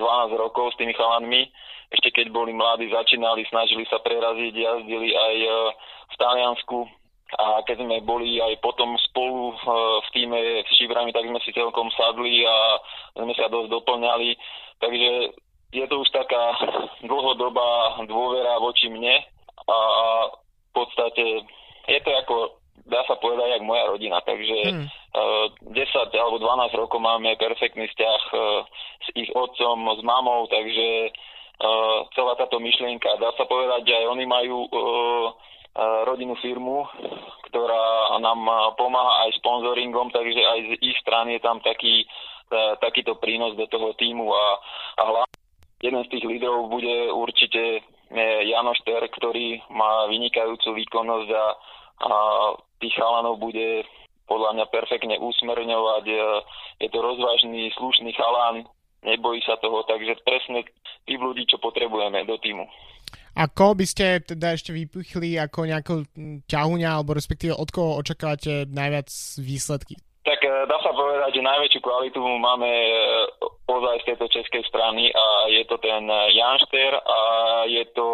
e, 0.00 0.36
rokov 0.40 0.72
s 0.72 0.78
tými 0.80 0.96
chalanmi. 0.96 1.44
Ešte 1.92 2.08
keď 2.08 2.32
boli 2.32 2.56
mladí, 2.56 2.88
začínali, 2.88 3.44
snažili 3.52 3.84
sa 3.84 4.00
preraziť, 4.00 4.54
jazdili 4.56 5.12
aj 5.12 5.36
e, 5.44 5.50
v 6.08 6.14
Taliansku. 6.16 6.78
A 7.32 7.64
keď 7.64 7.84
sme 7.84 8.00
boli 8.04 8.40
aj 8.40 8.56
potom 8.64 8.96
spolu 9.12 9.52
e, 9.52 9.54
v 10.00 10.08
týme 10.16 10.40
s 10.64 10.72
Šibrami, 10.72 11.12
tak 11.12 11.28
sme 11.28 11.36
si 11.44 11.52
celkom 11.52 11.92
sadli 11.92 12.48
a 12.48 12.56
sme 13.20 13.36
sa 13.36 13.52
dosť 13.52 13.68
doplňali. 13.68 14.30
Takže 14.80 15.12
je 15.76 15.84
to 15.84 16.00
už 16.00 16.08
taká 16.16 16.56
dlhodobá 17.04 18.00
dôvera 18.08 18.56
voči 18.56 18.88
mne 18.88 19.20
a 19.68 19.78
v 20.32 20.72
podstate 20.72 21.44
je 21.92 21.98
to 22.00 22.10
ako, 22.24 22.36
dá 22.88 23.04
sa 23.04 23.20
povedať, 23.32 23.48
jak 23.56 23.64
moja 23.64 23.84
rodina. 23.88 24.18
Takže 24.20 24.58
hmm. 24.68 24.86
uh, 24.86 25.46
10 25.72 26.20
alebo 26.20 26.36
12 26.36 26.76
rokov 26.76 27.00
máme 27.00 27.32
perfektný 27.40 27.88
vzťah 27.88 28.22
uh, 28.32 28.40
s 29.00 29.08
ich 29.16 29.30
otcom, 29.32 29.96
s 29.96 30.00
mamou, 30.04 30.44
takže 30.52 31.08
uh, 31.08 32.04
celá 32.12 32.36
táto 32.36 32.60
myšlienka, 32.60 33.16
dá 33.16 33.32
sa 33.40 33.48
povedať, 33.48 33.88
že 33.88 33.94
aj 33.96 34.06
oni 34.12 34.24
majú 34.28 34.68
rodinnú 36.04 36.36
firmu, 36.44 36.84
ktorá 37.48 38.20
nám 38.20 38.44
pomáha 38.76 39.24
aj 39.24 39.40
sponzoringom, 39.40 40.12
takže 40.12 40.36
aj 40.36 40.58
z 40.68 40.72
ich 40.84 40.96
strany 41.00 41.40
je 41.40 41.48
tam 41.48 41.64
taký, 41.64 42.04
takýto 42.76 43.16
prínos 43.16 43.56
do 43.56 43.64
toho 43.72 43.96
týmu 43.96 44.28
a, 44.36 44.60
a 45.00 45.02
hlavne 45.08 45.32
Jeden 45.82 45.98
z 46.06 46.14
tých 46.14 46.24
lídrov 46.24 46.70
bude 46.70 47.10
určite 47.10 47.82
eh, 47.82 48.40
Janoš 48.46 48.86
Ter, 48.86 49.02
ktorý 49.02 49.58
má 49.74 50.06
vynikajúcu 50.06 50.78
výkonnosť 50.78 51.28
a, 51.34 51.44
a 52.02 52.16
tých 52.82 52.94
chalanov 52.98 53.38
bude 53.38 53.86
podľa 54.26 54.50
mňa 54.58 54.66
perfektne 54.72 55.16
usmerňovať. 55.18 56.04
Eh, 56.08 56.20
je 56.82 56.88
to 56.90 56.98
rozvážny, 56.98 57.70
slušný 57.78 58.10
chalan, 58.16 58.66
nebojí 59.06 59.42
sa 59.42 59.58
toho, 59.58 59.82
takže 59.86 60.18
presne 60.22 60.66
tých 61.06 61.20
ľudí, 61.20 61.46
čo 61.46 61.58
potrebujeme 61.58 62.22
do 62.26 62.38
týmu. 62.38 62.66
A 63.32 63.48
koho 63.48 63.72
by 63.72 63.86
ste 63.88 64.20
teda 64.20 64.52
ešte 64.52 64.76
vypichli 64.76 65.40
ako 65.40 65.64
nejakú 65.64 65.94
ťahuňa, 66.44 66.88
alebo 67.00 67.16
respektíve 67.16 67.56
od 67.56 67.68
koho 67.72 67.96
očakávate 67.96 68.68
najviac 68.68 69.08
výsledky? 69.40 69.96
Tak 70.22 70.38
e, 70.44 70.68
dá 70.68 70.76
sa 70.84 70.92
povedať, 70.92 71.40
že 71.40 71.48
najväčšiu 71.48 71.80
kvalitu 71.80 72.20
máme 72.20 72.68
e, 72.68 72.92
ozaj 73.72 74.04
z 74.04 74.06
tejto 74.12 74.26
českej 74.28 74.62
strany 74.68 75.08
a 75.10 75.48
je 75.48 75.64
to 75.64 75.80
ten 75.80 76.04
Janšter 76.12 76.92
a 76.92 77.18
je 77.66 77.84
to, 77.96 78.08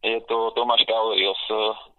je 0.00 0.18
to 0.24 0.50
Tomáš 0.56 0.82
Kaurios. 0.88 1.38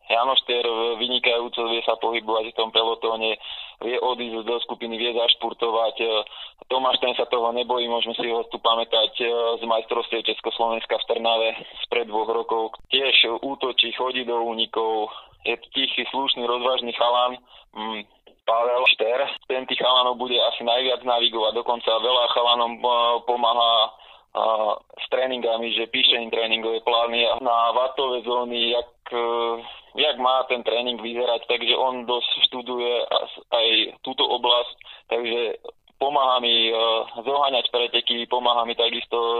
Janošter 0.10 0.66
vynikajúco 0.98 1.70
vie 1.70 1.86
sa 1.86 1.94
pohybovať 2.02 2.50
v 2.50 2.58
tom 2.58 2.74
pelotóne, 2.74 3.38
vie 3.86 3.98
odísť 4.02 4.42
do 4.42 4.58
skupiny, 4.66 4.98
vie 4.98 5.14
zašpurtovať. 5.14 5.96
E, 6.02 6.06
Tomáš 6.66 6.98
ten 6.98 7.14
sa 7.14 7.30
toho 7.30 7.54
nebojí, 7.54 7.86
môžeme 7.86 8.18
si 8.18 8.26
ho 8.30 8.42
tu 8.50 8.58
pamätať 8.58 9.22
z 9.58 9.64
majstrovstiev 9.70 10.26
Československa 10.26 10.98
v 10.98 11.08
Trnave 11.14 11.50
spred 11.86 12.10
dvoch 12.10 12.30
rokov. 12.30 12.78
Tiež 12.90 13.42
útočí, 13.42 13.94
chodí 13.94 14.26
do 14.26 14.38
únikov, 14.42 15.14
je 15.46 15.56
tichý, 15.74 16.06
slušný, 16.10 16.46
rozvážny 16.46 16.94
chalan. 16.94 17.38
Mm, 17.74 18.04
Pavel 18.50 18.84
Šter. 18.98 19.30
Ten 19.46 19.70
tých 19.70 19.78
chalanov 19.78 20.18
bude 20.18 20.34
asi 20.34 20.66
najviac 20.66 21.06
navigovať, 21.06 21.54
dokonca 21.54 22.02
veľa 22.02 22.26
chalanom 22.34 22.74
eh, 22.82 22.94
pomáha 23.30 23.94
uh, 24.36 24.74
s 24.78 25.06
tréningami, 25.10 25.74
že 25.74 25.90
píše 25.90 26.18
im 26.18 26.30
tréningové 26.30 26.82
plány 26.86 27.26
na 27.42 27.72
vatové 27.74 28.22
zóny, 28.22 28.74
jak, 28.76 28.92
uh, 29.14 29.58
jak 29.96 30.18
má 30.18 30.44
ten 30.46 30.64
tréning 30.64 31.02
vyzerať, 31.02 31.46
takže 31.50 31.74
on 31.78 32.06
dosť 32.06 32.32
študuje 32.50 32.94
aj 33.52 33.68
túto 34.06 34.24
oblasť, 34.28 34.76
takže 35.10 35.42
pomáha 35.98 36.40
mi 36.40 36.70
uh, 36.70 37.06
zoháňať 37.26 37.66
preteky, 37.74 38.30
pomáha 38.30 38.66
mi 38.66 38.78
takisto 38.78 39.18
uh, 39.18 39.38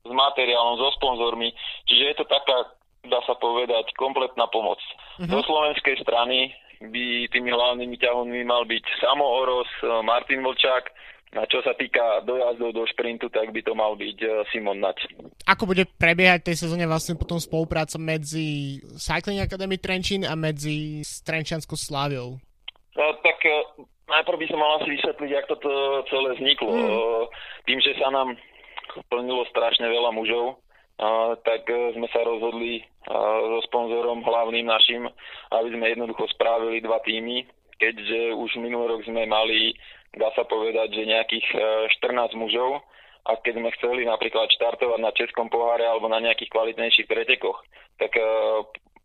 s 0.00 0.12
materiálom, 0.12 0.80
so 0.80 0.88
sponzormi, 0.96 1.52
čiže 1.84 2.04
je 2.08 2.14
to 2.16 2.24
taká, 2.24 2.72
dá 3.04 3.20
sa 3.28 3.36
povedať, 3.36 3.92
kompletná 4.00 4.48
pomoc. 4.48 4.80
Do 5.20 5.44
slovenskej 5.44 6.00
strany 6.00 6.56
by 6.80 7.28
tými 7.28 7.52
hlavnými 7.52 8.00
ťahunmi 8.00 8.40
mal 8.48 8.64
byť 8.64 8.84
Samo 9.04 9.20
Oros, 9.20 9.68
Martin 10.00 10.40
Vlčák, 10.40 10.88
a 11.30 11.46
čo 11.46 11.62
sa 11.62 11.70
týka 11.78 12.26
dojazdov 12.26 12.74
do 12.74 12.82
šprintu, 12.90 13.30
tak 13.30 13.54
by 13.54 13.62
to 13.62 13.70
mal 13.70 13.94
byť 13.94 14.18
e, 14.18 14.28
Simon 14.50 14.82
Nať. 14.82 15.06
Ako 15.46 15.62
bude 15.62 15.86
prebiehať 15.86 16.50
tej 16.50 16.66
sezóne 16.66 16.90
vlastne 16.90 17.14
potom 17.14 17.38
spolupráca 17.38 18.02
medzi 18.02 18.82
Cycling 18.98 19.38
Academy 19.38 19.78
Trenčín 19.78 20.26
a 20.26 20.34
medzi 20.34 21.06
Trenčianskou 21.22 21.78
Sláviou? 21.78 22.34
No, 22.98 23.06
tak 23.22 23.38
e, 23.46 23.54
najprv 24.10 24.42
by 24.42 24.46
som 24.50 24.58
mal 24.58 24.82
asi 24.82 24.90
vysvetliť, 24.90 25.30
ako 25.30 25.46
toto 25.54 25.72
celé 26.10 26.28
vzniklo. 26.34 26.72
Mm. 26.74 26.90
Tým, 27.62 27.78
že 27.78 27.92
sa 28.02 28.10
nám 28.10 28.34
plnilo 29.06 29.46
strašne 29.54 29.86
veľa 29.86 30.10
mužov, 30.10 30.58
tak 31.46 31.64
sme 31.96 32.04
sa 32.12 32.20
rozhodli 32.26 32.84
so 33.06 33.58
sponzorom 33.70 34.20
hlavným 34.20 34.66
našim, 34.68 35.06
aby 35.54 35.68
sme 35.72 35.94
jednoducho 35.94 36.28
spravili 36.34 36.82
dva 36.84 37.00
týmy, 37.06 37.46
keďže 37.80 38.36
už 38.36 38.60
minulý 38.60 38.98
rok 38.98 39.02
sme 39.08 39.24
mali, 39.24 39.72
dá 40.14 40.28
sa 40.34 40.42
povedať, 40.46 40.90
že 40.94 41.10
nejakých 41.10 41.46
14 42.02 42.34
e, 42.34 42.38
mužov 42.38 42.82
a 43.28 43.36
keď 43.38 43.60
sme 43.60 43.70
chceli 43.78 44.02
napríklad 44.08 44.50
štartovať 44.50 44.98
na 44.98 45.12
Českom 45.14 45.52
poháre 45.52 45.86
alebo 45.86 46.08
na 46.10 46.18
nejakých 46.18 46.50
kvalitnejších 46.50 47.06
pretekoch, 47.06 47.62
tak 48.00 48.16
e, 48.18 48.24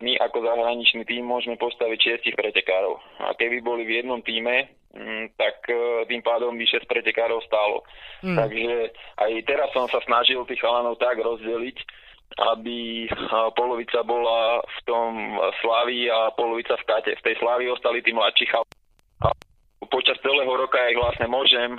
my 0.01 0.17
ako 0.19 0.37
zahraničný 0.43 1.03
tým 1.07 1.23
môžeme 1.23 1.55
postaviť 1.55 1.99
šiestich 1.99 2.35
pretekárov. 2.35 2.99
A 3.21 3.37
keby 3.37 3.63
boli 3.63 3.87
v 3.87 4.01
jednom 4.01 4.19
týme, 4.25 4.71
mm, 4.95 5.37
tak 5.37 5.67
e, 5.69 6.09
tým 6.09 6.25
pádom 6.25 6.57
by 6.57 6.65
6 6.65 6.89
pretekárov 6.89 7.43
stálo. 7.45 7.85
Mm. 8.25 8.37
Takže 8.39 8.73
aj 9.21 9.31
teraz 9.45 9.69
som 9.75 9.85
sa 9.91 10.01
snažil 10.03 10.41
tých 10.49 10.63
chalanov 10.63 10.97
tak 10.97 11.21
rozdeliť, 11.21 11.77
aby 12.35 13.07
polovica 13.53 14.01
bola 14.01 14.59
v 14.59 14.79
tom 14.83 15.39
Slavi 15.61 16.09
a 16.09 16.33
polovica 16.33 16.75
v 16.75 16.83
Kate. 16.83 17.13
V 17.15 17.25
tej 17.31 17.35
Slavi 17.39 17.69
ostali 17.69 18.01
tí 18.01 18.11
mladší 18.11 18.49
chalani. 18.49 18.75
Počas 19.85 20.17
celého 20.23 20.49
roka 20.49 20.79
ich 20.87 20.97
vlastne 20.97 21.27
môžem 21.29 21.77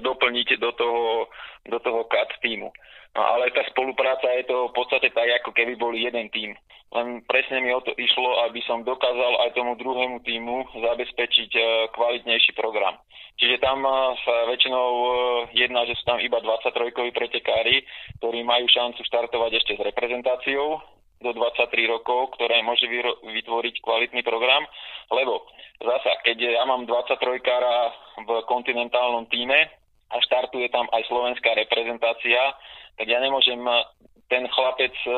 doplniť 0.00 0.62
do 0.62 0.70
toho, 0.72 1.26
do 1.68 1.78
toho 1.82 2.06
kat 2.06 2.30
týmu. 2.40 2.70
No, 3.10 3.20
ale 3.26 3.50
tá 3.50 3.66
spolupráca 3.66 4.30
je 4.38 4.46
to 4.46 4.70
v 4.70 4.76
podstate 4.78 5.10
tak, 5.10 5.26
ako 5.42 5.50
keby 5.50 5.74
boli 5.74 6.06
jeden 6.06 6.30
tým. 6.30 6.54
Len 6.90 7.22
presne 7.26 7.62
mi 7.62 7.70
o 7.70 7.82
to 7.82 7.94
išlo, 7.94 8.46
aby 8.50 8.62
som 8.66 8.86
dokázal 8.86 9.46
aj 9.46 9.54
tomu 9.54 9.78
druhému 9.78 10.22
týmu 10.26 10.66
zabezpečiť 10.74 11.50
e, 11.54 11.62
kvalitnejší 11.94 12.54
program. 12.58 12.98
Čiže 13.38 13.62
tam 13.62 13.82
e, 13.86 13.90
sa 14.26 14.50
väčšinou 14.50 14.90
e, 14.90 15.10
jedná, 15.54 15.86
že 15.86 15.94
sú 15.98 16.06
tam 16.06 16.18
iba 16.18 16.42
23-koví 16.42 17.14
pretekári, 17.14 17.86
ktorí 18.18 18.42
majú 18.42 18.66
šancu 18.66 19.06
štartovať 19.06 19.50
ešte 19.58 19.72
s 19.78 19.86
reprezentáciou 19.86 20.82
do 21.20 21.36
23 21.36 21.68
rokov, 21.92 22.32
ktoré 22.40 22.64
môže 22.64 22.88
vytvoriť 23.20 23.74
kvalitný 23.84 24.24
program, 24.24 24.64
lebo 25.12 25.44
zasa, 25.76 26.16
keď 26.24 26.60
ja 26.60 26.64
mám 26.64 26.88
23-kára 26.88 27.92
v 28.24 28.30
kontinentálnom 28.48 29.28
týme 29.28 29.68
a 30.10 30.16
štartuje 30.18 30.72
tam 30.72 30.88
aj 30.90 31.04
slovenská 31.06 31.52
reprezentácia, 31.60 32.56
tak 32.96 33.06
ja 33.06 33.20
nemôžem 33.20 33.60
eh, 33.60 33.84
ten 34.32 34.48
chlapec, 34.48 34.96
eh, 34.96 35.14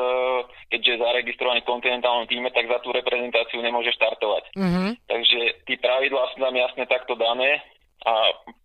keďže 0.75 0.91
je 0.91 1.03
zaregistrovaný 1.03 1.59
v 1.63 1.71
kontinentálnom 1.71 2.27
týme, 2.27 2.51
tak 2.51 2.67
za 2.67 2.83
tú 2.83 2.91
reprezentáciu 2.91 3.63
nemôže 3.63 3.95
štartovať. 3.95 4.43
Mm-hmm. 4.59 4.89
Takže 5.07 5.41
tí 5.67 5.73
pravidlá 5.79 6.35
sú 6.35 6.43
tam 6.43 6.55
jasne 6.55 6.83
takto 6.87 7.15
dané 7.15 7.63
a 8.03 8.13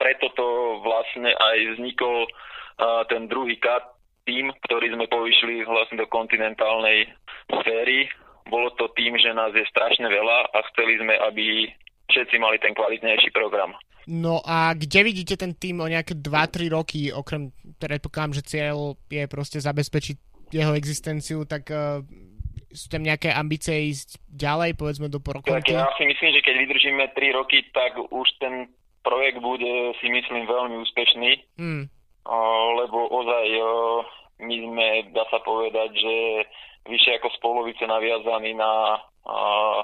preto 0.02 0.34
to 0.34 0.46
vlastne 0.82 1.30
aj 1.30 1.78
vznikol 1.78 2.26
uh, 2.26 3.06
ten 3.06 3.30
druhý 3.30 3.54
kat 3.62 3.86
tým, 4.26 4.50
ktorý 4.66 4.92
sme 4.92 5.06
povyšli 5.06 5.62
vlastne 5.64 6.02
do 6.02 6.10
kontinentálnej 6.10 7.08
sféry. 7.48 8.08
Bolo 8.48 8.72
to 8.76 8.88
tým, 8.96 9.16
že 9.20 9.32
nás 9.36 9.52
je 9.52 9.64
strašne 9.68 10.08
veľa 10.08 10.52
a 10.52 10.58
chceli 10.72 10.96
sme, 11.00 11.14
aby 11.20 11.68
všetci 12.08 12.36
mali 12.40 12.56
ten 12.60 12.72
kvalitnejší 12.72 13.28
program. 13.32 13.76
No 14.08 14.40
a 14.40 14.72
kde 14.72 15.04
vidíte 15.04 15.36
ten 15.36 15.52
tým 15.52 15.84
o 15.84 15.86
nejaké 15.88 16.16
2-3 16.16 16.72
roky, 16.72 17.12
okrem, 17.12 17.52
predpokladám, 17.76 18.40
že 18.40 18.48
cieľ 18.48 18.96
je 19.12 19.28
proste 19.28 19.60
zabezpečiť 19.60 20.16
jeho 20.48 20.72
existenciu, 20.72 21.44
tak 21.44 21.68
uh, 21.68 22.00
sú 22.72 22.88
tam 22.88 23.04
nejaké 23.04 23.28
ambície 23.28 23.92
ísť 23.92 24.16
ďalej, 24.32 24.80
povedzme 24.80 25.12
do 25.12 25.20
porokonky? 25.20 25.76
Tak 25.76 25.76
ja 25.76 25.92
si 26.00 26.08
myslím, 26.08 26.30
že 26.32 26.40
keď 26.40 26.54
vydržíme 26.56 27.04
3 27.12 27.36
roky, 27.36 27.68
tak 27.76 28.00
už 28.00 28.28
ten 28.40 28.72
projekt 29.04 29.44
bude 29.44 29.92
si 30.00 30.08
myslím 30.08 30.44
veľmi 30.48 30.76
úspešný, 30.88 31.30
mm. 31.60 31.84
lebo 32.80 32.98
ozaj 33.12 33.46
my 34.40 34.56
sme, 34.56 34.86
dá 35.12 35.24
sa 35.28 35.40
povedať, 35.44 35.90
že 35.96 36.16
vyššie 36.88 37.20
ako 37.20 37.28
z 37.30 37.38
polovice 37.44 37.84
naviazaní 37.84 38.56
na, 38.56 38.98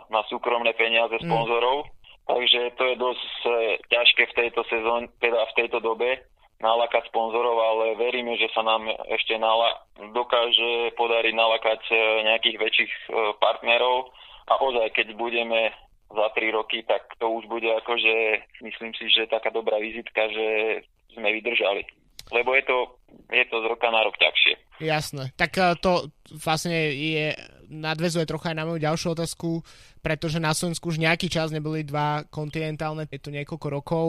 na 0.08 0.20
súkromné 0.32 0.72
peniaze 0.74 1.20
mm. 1.20 1.24
sponzorov. 1.28 1.84
Mm. 1.84 1.90
Takže 2.24 2.60
to 2.80 2.82
je 2.88 2.96
dosť 2.96 3.32
e, 3.44 3.50
ťažké 3.92 4.22
v 4.32 4.36
tejto 4.40 4.64
sezóne, 4.72 5.12
teda 5.20 5.44
v 5.52 5.56
tejto 5.60 5.78
dobe 5.84 6.24
nalakať 6.64 7.12
sponzorov, 7.12 7.60
ale 7.60 8.00
veríme, 8.00 8.40
že 8.40 8.48
sa 8.56 8.64
nám 8.64 8.88
ešte 9.12 9.36
nala- 9.36 9.84
dokáže 10.16 10.96
podariť 10.96 11.34
nalakať 11.36 11.80
e, 11.92 11.94
nejakých 12.24 12.56
väčších 12.56 12.92
e, 12.92 13.00
partnerov 13.36 14.08
a 14.48 14.56
ozaj, 14.56 14.96
keď 14.96 15.12
budeme 15.20 15.68
za 16.08 16.26
tri 16.32 16.48
roky, 16.48 16.80
tak 16.88 17.04
to 17.20 17.28
už 17.28 17.44
bude 17.44 17.68
akože, 17.68 18.40
myslím 18.64 18.96
si, 18.96 19.12
že 19.12 19.28
taká 19.28 19.52
dobrá 19.52 19.76
vizitka, 19.76 20.24
že 20.32 20.80
sme 21.12 21.28
vydržali. 21.28 21.84
Lebo 22.32 22.56
je 22.56 22.64
to, 22.64 22.78
je 23.28 23.44
to 23.50 23.56
z 23.60 23.66
roka 23.68 23.88
na 23.92 24.00
rok 24.00 24.16
ťažšie. 24.16 24.54
Jasné. 24.80 25.30
Tak 25.36 25.52
e, 25.60 25.62
to 25.78 26.08
vlastne 26.40 26.74
je, 26.92 27.36
nadvezuje 27.68 28.24
trocha 28.24 28.52
aj 28.52 28.58
na 28.58 28.64
moju 28.64 28.80
ďalšiu 28.80 29.08
otázku, 29.12 29.60
pretože 30.00 30.40
na 30.40 30.56
Slovensku 30.56 30.88
už 30.90 31.02
nejaký 31.02 31.28
čas 31.28 31.52
neboli 31.52 31.84
dva 31.84 32.24
kontinentálne, 32.28 33.06
je 33.08 33.20
to 33.20 33.34
niekoľko 33.34 33.66
rokov. 33.70 34.06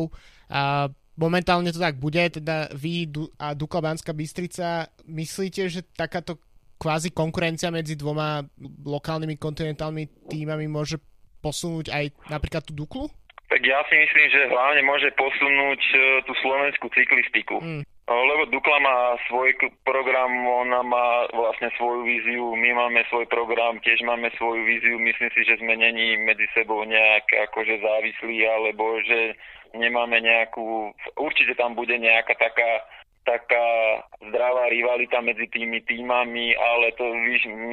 A 0.49 0.87
momentálne 1.19 1.71
to 1.71 1.79
tak 1.79 1.99
bude, 1.99 2.19
teda 2.31 2.71
vy 2.75 3.07
a 3.39 3.55
Dukla 3.55 3.81
Banská 3.91 4.11
Bystrica, 4.15 4.89
myslíte, 5.07 5.67
že 5.71 5.83
takáto 5.95 6.39
kvázi 6.75 7.15
konkurencia 7.15 7.71
medzi 7.71 7.95
dvoma 7.95 8.43
lokálnymi 8.83 9.39
kontinentálnymi 9.39 10.27
týmami 10.27 10.67
môže 10.67 10.99
posunúť 11.39 11.93
aj 11.93 12.05
napríklad 12.27 12.63
tú 12.67 12.75
Duklu? 12.75 13.07
Tak 13.45 13.61
ja 13.61 13.79
si 13.87 13.95
myslím, 13.95 14.27
že 14.33 14.49
hlavne 14.49 14.81
môže 14.83 15.13
posunúť 15.13 15.81
e, 15.93 15.97
tú 16.25 16.33
slovenskú 16.41 16.89
cyklistiku. 16.89 17.61
Mm. 17.61 17.83
Lebo 18.05 18.45
Dukla 18.53 18.77
má 18.85 19.17
svoj 19.25 19.57
program, 19.81 20.29
ona 20.45 20.85
má 20.85 21.25
vlastne 21.33 21.73
svoju 21.73 22.05
víziu, 22.05 22.53
my 22.53 22.69
máme 22.77 23.01
svoj 23.09 23.25
program, 23.25 23.81
tiež 23.81 24.05
máme 24.05 24.29
svoju 24.37 24.61
víziu. 24.61 25.01
Myslím 25.01 25.33
si, 25.33 25.41
že 25.41 25.57
sme 25.57 25.73
není 25.73 26.13
medzi 26.21 26.45
sebou 26.53 26.85
nejak 26.85 27.25
akože 27.49 27.81
závislí, 27.81 28.45
alebo 28.45 29.01
že 29.01 29.33
nemáme 29.73 30.21
nejakú... 30.21 30.93
Určite 31.17 31.57
tam 31.57 31.73
bude 31.73 31.97
nejaká 31.97 32.37
taká 32.37 32.85
taká 33.25 33.67
zdravá 34.21 34.69
rivalita 34.69 35.17
medzi 35.19 35.49
tými 35.49 35.81
týmami, 35.81 36.53
ale 36.53 36.93
to 36.93 37.09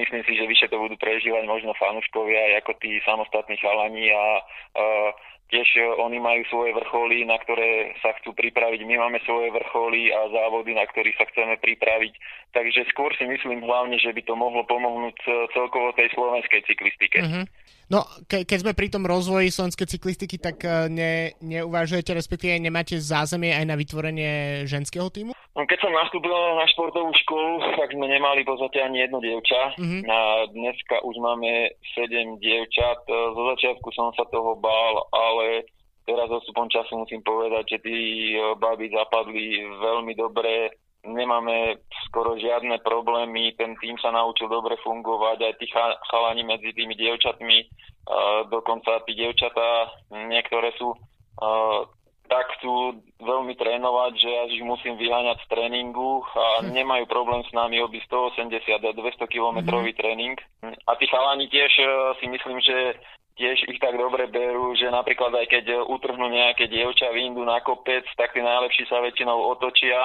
myslím 0.00 0.25
si, 0.25 0.32
že 0.32 0.49
vyššie 0.49 0.73
to 0.73 0.80
budú 0.80 0.97
prežívať 0.97 1.44
možno 1.44 1.76
fanúškovia 1.76 2.56
ako 2.64 2.73
tí 2.80 2.99
samostatní 3.04 3.61
chalani 3.61 4.09
a 4.11 4.25
uh, 4.40 5.11
tiež 5.52 5.68
oni 6.00 6.16
majú 6.16 6.42
svoje 6.49 6.73
vrcholy, 6.73 7.28
na 7.28 7.37
ktoré 7.37 7.92
sa 8.00 8.16
chcú 8.16 8.32
pripraviť. 8.32 8.88
My 8.88 9.04
máme 9.04 9.21
svoje 9.28 9.52
vrcholy 9.52 10.09
a 10.09 10.32
závody, 10.32 10.73
na 10.73 10.88
ktorých 10.88 11.21
sa 11.21 11.28
chceme 11.28 11.61
pripraviť. 11.61 12.16
Takže 12.56 12.88
skôr 12.88 13.12
si 13.21 13.28
myslím 13.28 13.61
hlavne, 13.61 14.00
že 14.00 14.16
by 14.16 14.25
to 14.25 14.32
mohlo 14.32 14.64
pomohnúť 14.64 15.21
celkovo 15.52 15.92
tej 15.92 16.09
slovenskej 16.16 16.64
cyklistike. 16.64 17.21
Mm-hmm. 17.21 17.44
No, 17.92 18.08
ke, 18.25 18.49
keď 18.49 18.58
sme 18.64 18.72
pri 18.72 18.88
tom 18.88 19.04
rozvoji 19.04 19.52
slovenskej 19.52 19.84
cyklistiky, 19.84 20.40
tak 20.40 20.64
e, 20.64 20.88
ne, 20.88 21.37
neuvažujete, 21.44 22.16
respektíve 22.16 22.56
nemáte 22.56 22.96
zázemie 22.96 23.52
aj 23.52 23.68
na 23.68 23.76
vytvorenie 23.76 24.64
ženského 24.64 25.12
týmu? 25.12 25.37
No, 25.37 25.61
keď 25.68 25.84
som 25.84 25.92
nastúpil 25.92 26.32
na 26.32 26.64
športovú 26.72 27.12
školu, 27.12 27.76
tak 27.76 27.92
sme 27.92 28.09
nemali 28.09 28.40
v 28.40 28.48
podstate 28.48 28.81
ani 28.81 29.05
jedno 29.05 29.20
dievča. 29.20 29.76
Mm-hmm. 29.76 30.02
A 30.09 30.18
dneska 30.57 31.05
už 31.05 31.20
máme 31.20 31.76
sedem 31.92 32.40
dievčat. 32.40 33.05
E, 33.05 33.12
zo 33.37 33.42
začiatku 33.52 33.88
som 33.92 34.09
sa 34.16 34.24
toho 34.33 34.57
bál, 34.57 35.05
ale 35.12 35.68
teraz 36.09 36.33
postupom 36.33 36.72
času 36.72 36.96
musím 36.96 37.20
povedať, 37.20 37.76
že 37.76 37.78
tí 37.85 37.98
e, 38.33 38.57
baby 38.57 38.88
zapadli 38.88 39.68
veľmi 39.68 40.16
dobre 40.16 40.81
nemáme 41.02 41.82
skoro 42.08 42.38
žiadne 42.38 42.78
problémy, 42.82 43.54
ten 43.58 43.74
tým 43.82 43.98
sa 43.98 44.14
naučil 44.14 44.46
dobre 44.46 44.78
fungovať, 44.86 45.38
aj 45.42 45.54
tí 45.58 45.66
chalani 46.08 46.46
medzi 46.46 46.70
tými 46.70 46.94
dievčatmi, 46.94 47.58
uh, 47.66 48.46
dokonca 48.46 49.02
tí 49.06 49.18
dievčatá, 49.18 49.90
niektoré 50.30 50.70
sú 50.78 50.94
uh, 50.94 51.82
tak 52.30 52.48
chcú 52.58 52.96
veľmi 53.20 53.52
trénovať, 53.60 54.12
že 54.16 54.30
ja 54.30 54.42
ich 54.48 54.64
musím 54.64 54.96
vyháňať 54.96 55.42
z 55.44 55.46
tréningu 55.52 56.22
a 56.32 56.64
hm. 56.64 56.70
nemajú 56.70 57.04
problém 57.10 57.42
s 57.44 57.52
nami 57.52 57.82
obi 57.82 58.00
180 58.06 58.48
a 58.62 58.92
200 58.94 59.26
kilometrový 59.26 59.92
hm. 59.92 59.98
tréning. 59.98 60.36
A 60.62 60.96
tí 60.96 61.10
chalani 61.10 61.50
tiež 61.50 61.72
uh, 61.82 62.14
si 62.22 62.30
myslím, 62.30 62.62
že 62.62 62.96
tiež 63.36 63.64
ich 63.64 63.80
tak 63.80 63.96
dobre 63.96 64.28
berú, 64.28 64.76
že 64.76 64.92
napríklad 64.92 65.32
aj 65.34 65.46
keď 65.48 65.64
utrhnú 65.88 66.28
nejaké 66.28 66.68
dievča, 66.68 67.10
vyjdu 67.10 67.42
na 67.42 67.64
kopec, 67.64 68.04
tak 68.14 68.36
tí 68.36 68.44
najlepší 68.44 68.84
sa 68.86 69.00
väčšinou 69.00 69.56
otočia 69.56 69.98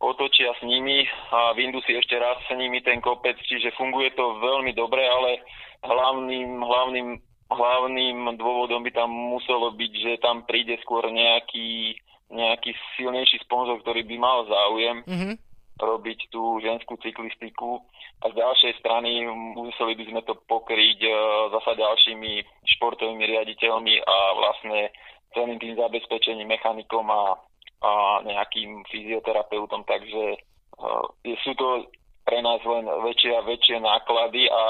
otočia 0.00 0.52
s 0.56 0.60
nimi 0.60 1.08
a 1.32 1.56
vyndú 1.56 1.80
si 1.84 1.96
ešte 1.96 2.20
raz 2.20 2.36
s 2.44 2.52
nimi 2.52 2.84
ten 2.84 3.00
kopec, 3.00 3.36
čiže 3.40 3.76
funguje 3.76 4.12
to 4.12 4.36
veľmi 4.40 4.76
dobre, 4.76 5.00
ale 5.00 5.40
hlavným, 5.80 6.60
hlavným, 6.60 7.08
hlavným 7.48 8.18
dôvodom 8.36 8.84
by 8.84 8.92
tam 8.92 9.08
muselo 9.08 9.72
byť, 9.72 9.92
že 9.96 10.12
tam 10.20 10.44
príde 10.44 10.76
skôr 10.84 11.08
nejaký, 11.08 11.96
nejaký 12.28 12.76
silnejší 12.96 13.40
sponzor, 13.48 13.80
ktorý 13.80 14.04
by 14.04 14.16
mal 14.20 14.44
záujem 14.44 14.96
mm-hmm. 15.08 15.34
robiť 15.80 16.28
tú 16.28 16.60
ženskú 16.60 17.00
cyklistiku 17.00 17.80
a 18.20 18.32
z 18.32 18.34
ďalšej 18.36 18.72
strany 18.80 19.24
museli 19.56 19.96
by 19.96 20.04
sme 20.12 20.20
to 20.24 20.36
pokryť 20.48 20.98
uh, 21.08 21.16
zasa 21.56 21.76
ďalšími 21.76 22.32
športovými 22.76 23.24
riaditeľmi 23.24 23.94
a 24.04 24.16
vlastne 24.36 24.92
celým 25.36 25.60
tým 25.60 25.76
zabezpečením 25.76 26.48
mechanikom 26.48 27.04
a 27.12 27.36
a 27.82 28.24
nejakým 28.24 28.84
fyzioterapeutom, 28.88 29.84
takže 29.84 30.40
uh, 30.80 31.04
sú 31.44 31.52
to 31.56 31.88
pre 32.26 32.42
nás 32.42 32.58
len 32.66 32.88
väčšie 32.88 33.32
a 33.36 33.46
väčšie 33.46 33.78
náklady 33.78 34.50
a 34.50 34.62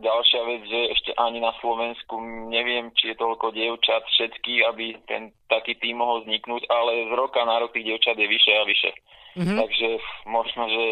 ďalšia 0.00 0.40
vec, 0.48 0.62
že 0.68 0.80
ešte 0.96 1.10
ani 1.20 1.40
na 1.44 1.52
Slovensku 1.60 2.16
neviem, 2.48 2.92
či 2.96 3.12
je 3.12 3.20
toľko 3.20 3.52
dievčat 3.52 4.04
všetky, 4.16 4.64
aby 4.68 4.96
ten 5.04 5.32
taký 5.48 5.76
tým 5.76 6.00
mohol 6.00 6.24
vzniknúť, 6.24 6.68
ale 6.72 7.08
z 7.08 7.12
roka 7.14 7.44
na 7.44 7.60
rok 7.60 7.72
tých 7.76 7.86
dievčat 7.88 8.16
je 8.16 8.28
vyššie 8.28 8.54
a 8.56 8.64
vyššie. 8.64 8.92
Mm-hmm. 9.30 9.58
Takže 9.60 9.88
možno, 10.26 10.62
že 10.68 10.86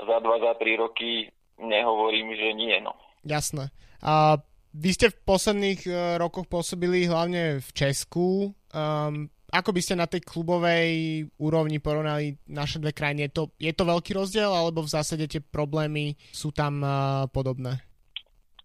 za 0.00 0.18
dva, 0.22 0.36
za 0.40 0.52
tri 0.56 0.78
roky 0.78 1.28
nehovorím, 1.58 2.34
že 2.34 2.48
nie. 2.54 2.74
No. 2.80 2.94
Jasné. 3.26 3.70
A 4.00 4.38
vy 4.74 4.90
ste 4.90 5.10
v 5.10 5.20
posledných 5.22 5.80
uh, 5.86 5.94
rokoch 6.18 6.50
pôsobili 6.50 7.06
hlavne 7.06 7.62
v 7.62 7.68
Česku. 7.74 8.54
Um, 8.74 9.30
ako 9.54 9.70
by 9.70 9.80
ste 9.80 9.94
na 9.94 10.10
tej 10.10 10.26
klubovej 10.26 11.22
úrovni 11.38 11.78
porovnali 11.78 12.34
naše 12.50 12.82
dve 12.82 12.90
krajiny? 12.90 13.30
Je 13.30 13.32
to, 13.32 13.42
je 13.62 13.70
to 13.70 13.86
veľký 13.86 14.10
rozdiel, 14.10 14.50
alebo 14.50 14.82
v 14.82 14.90
zásade 14.90 15.30
tie 15.30 15.38
problémy 15.38 16.18
sú 16.34 16.50
tam 16.50 16.82
uh, 16.82 17.30
podobné? 17.30 17.78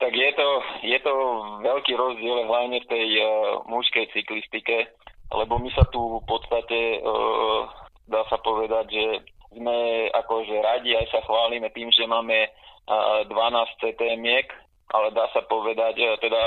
Tak 0.02 0.10
je 0.16 0.32
to, 0.34 0.50
je 0.82 1.00
to 1.06 1.14
veľký 1.62 1.94
rozdiel 1.94 2.50
hlavne 2.50 2.82
v 2.82 2.90
tej 2.90 3.08
uh, 3.22 3.28
mužskej 3.70 4.10
cyklistike, 4.18 4.90
lebo 5.30 5.62
my 5.62 5.70
sa 5.78 5.86
tu 5.94 6.02
v 6.02 6.26
podstate, 6.26 7.04
uh, 7.06 7.70
dá 8.10 8.26
sa 8.34 8.42
povedať, 8.42 8.90
že 8.90 9.06
sme 9.54 10.10
akože 10.10 10.56
radi, 10.58 10.98
aj 10.98 11.08
sa 11.14 11.22
chválime 11.22 11.70
tým, 11.70 11.94
že 11.94 12.10
máme 12.10 12.50
uh, 12.50 13.28
12 13.30 13.38
CTM-iek, 13.86 14.50
ale 14.90 15.14
dá 15.14 15.30
sa 15.38 15.46
povedať, 15.46 16.02
uh, 16.02 16.18
teda 16.18 16.42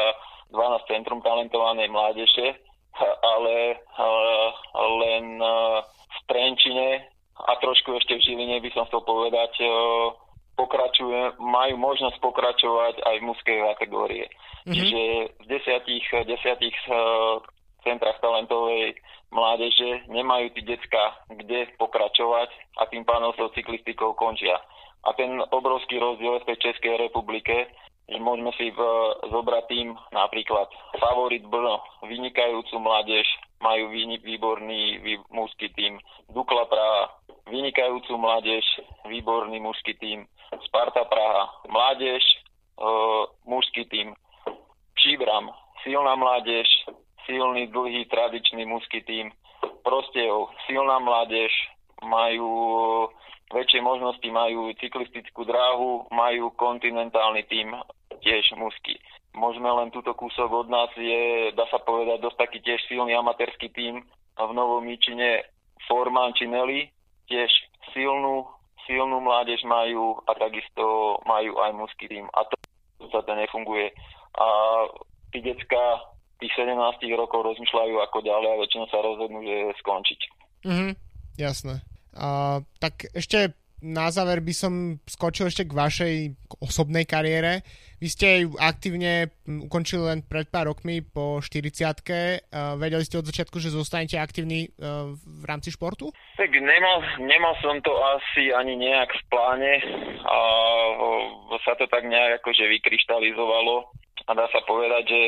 12 0.50 0.90
Centrum 0.90 1.22
talentovanej 1.22 1.86
mládeže, 1.92 2.71
ale, 3.00 3.80
len 4.76 5.24
e, 5.40 5.54
v 5.88 6.18
Trenčine 6.28 7.08
a 7.40 7.52
trošku 7.58 7.96
ešte 7.96 8.20
v 8.20 8.24
Žiline 8.24 8.60
by 8.60 8.70
som 8.76 8.84
chcel 8.88 9.02
povedať, 9.02 9.52
e, 9.64 9.66
pokračuje, 10.54 11.40
majú 11.40 11.74
možnosť 11.80 12.20
pokračovať 12.20 12.94
aj 13.00 13.16
v 13.18 13.26
mužskej 13.26 13.58
kategórie. 13.76 14.26
Mm-hmm. 14.28 14.74
Čiže 14.76 15.02
v 15.40 15.46
desiatich, 15.48 16.06
desiatich 16.28 16.78
e, 16.86 16.92
centrách 17.82 18.20
talentovej 18.20 18.94
mládeže 19.32 20.06
nemajú 20.12 20.52
tí 20.52 20.60
decka 20.62 21.16
kde 21.32 21.72
pokračovať 21.80 22.52
a 22.78 22.86
tým 22.92 23.02
pádom 23.08 23.32
sa 23.34 23.48
cyklistikou 23.56 24.12
končia. 24.12 24.60
A 25.02 25.16
ten 25.18 25.34
obrovský 25.50 25.98
rozdiel 25.98 26.38
v 26.38 26.48
tej 26.52 26.70
Českej 26.70 26.94
republike 27.00 27.66
že 28.12 28.20
môžeme 28.20 28.52
si 28.60 28.68
v, 28.68 28.80
zobrať 29.32 29.64
tým 29.72 29.88
napríklad 30.12 30.68
Favorit 31.00 31.42
Brno, 31.48 31.80
vynikajúcu 32.04 32.76
mládež, 32.76 33.24
majú 33.64 33.88
výborný 34.20 35.00
vý, 35.00 35.14
mužský 35.32 35.72
tým, 35.72 35.96
Dukla 36.28 36.68
Praha, 36.68 37.16
vynikajúcu 37.48 38.12
mládež, 38.20 38.64
výborný 39.08 39.58
mužský 39.64 39.96
tým, 39.96 40.28
Sparta 40.68 41.08
Praha, 41.08 41.48
mládež, 41.72 42.20
e, 42.20 42.88
mužský 43.48 43.88
tým, 43.88 44.12
Šíbram, 45.00 45.50
silná 45.82 46.14
mládež, 46.14 46.68
silný, 47.26 47.66
dlhý, 47.72 48.04
tradičný 48.06 48.68
mužský 48.68 49.02
tým, 49.02 49.32
Prostiev, 49.82 50.50
silná 50.66 50.98
mládež, 50.98 51.50
majú 52.02 52.50
väčšie 53.52 53.80
možnosti, 53.84 54.24
majú 54.28 54.72
cyklistickú 54.80 55.44
dráhu, 55.44 56.08
majú 56.10 56.52
kontinentálny 56.56 57.44
tým 57.46 57.76
tiež 58.24 58.56
Musky. 58.56 58.96
Môžeme 59.32 59.68
len 59.72 59.88
túto 59.88 60.12
kúsok 60.12 60.48
od 60.52 60.68
nás 60.68 60.92
je, 60.96 61.52
dá 61.56 61.64
sa 61.72 61.80
povedať, 61.80 62.20
dosť 62.20 62.36
taký 62.36 62.58
tiež 62.60 62.80
silný 62.88 63.16
amatérsky 63.16 63.72
tým 63.72 64.04
v 64.36 64.50
Novom 64.52 64.84
Míčine 64.84 65.44
Forman 65.88 66.36
či 66.36 66.48
Nelly, 66.48 66.88
tiež 67.28 67.48
silnú, 67.96 68.48
silnú 68.84 69.20
mládež 69.24 69.64
majú 69.64 70.20
a 70.28 70.36
takisto 70.36 71.16
majú 71.24 71.56
aj 71.60 71.70
Musky 71.72 72.08
tým. 72.08 72.28
A 72.36 72.44
to 72.44 72.56
sa 73.08 73.24
to 73.24 73.32
nefunguje. 73.32 73.92
A 74.36 74.46
tí 75.32 75.40
decka 75.40 76.12
tých 76.40 76.52
17 76.58 76.76
rokov 77.14 77.46
rozmýšľajú 77.46 77.94
ako 78.02 78.18
ďalej 78.20 78.48
a 78.52 78.60
väčšinou 78.60 78.86
sa 78.90 78.98
rozhodnú, 79.00 79.40
že 79.46 79.72
skončiť. 79.80 80.20
Mhm, 80.66 80.90
jasné. 81.38 81.91
Tak 82.78 83.08
ešte 83.16 83.56
na 83.82 84.06
záver 84.14 84.38
by 84.38 84.54
som 84.54 85.02
skočil 85.10 85.50
ešte 85.50 85.66
k 85.66 85.74
vašej 85.74 86.14
osobnej 86.62 87.02
kariére. 87.02 87.66
Vy 87.98 88.08
ste 88.10 88.46
ju 88.46 88.54
aktívne 88.58 89.30
ukončili 89.46 90.06
len 90.06 90.18
pred 90.22 90.46
pár 90.46 90.70
rokmi 90.70 91.02
po 91.02 91.42
40 91.42 91.86
uh, 91.86 92.78
Vedeli 92.78 93.02
ste 93.06 93.18
od 93.18 93.26
začiatku, 93.26 93.58
že 93.58 93.74
zostanete 93.74 94.18
aktívni 94.18 94.70
uh, 94.70 95.14
v 95.14 95.44
rámci 95.46 95.74
športu? 95.74 96.14
Tak 96.38 96.50
nemal, 96.50 97.02
nemal 97.22 97.54
som 97.58 97.78
to 97.82 97.90
asi 98.18 98.54
ani 98.54 98.78
nejak 98.78 99.10
v 99.10 99.22
pláne 99.30 99.72
a 100.26 100.38
sa 101.62 101.78
to 101.78 101.86
tak 101.90 102.06
nejak 102.06 102.42
akože 102.42 102.66
vykryštalizovalo 102.66 103.86
a 104.26 104.30
dá 104.34 104.46
sa 104.50 104.62
povedať, 104.66 105.06
že 105.06 105.22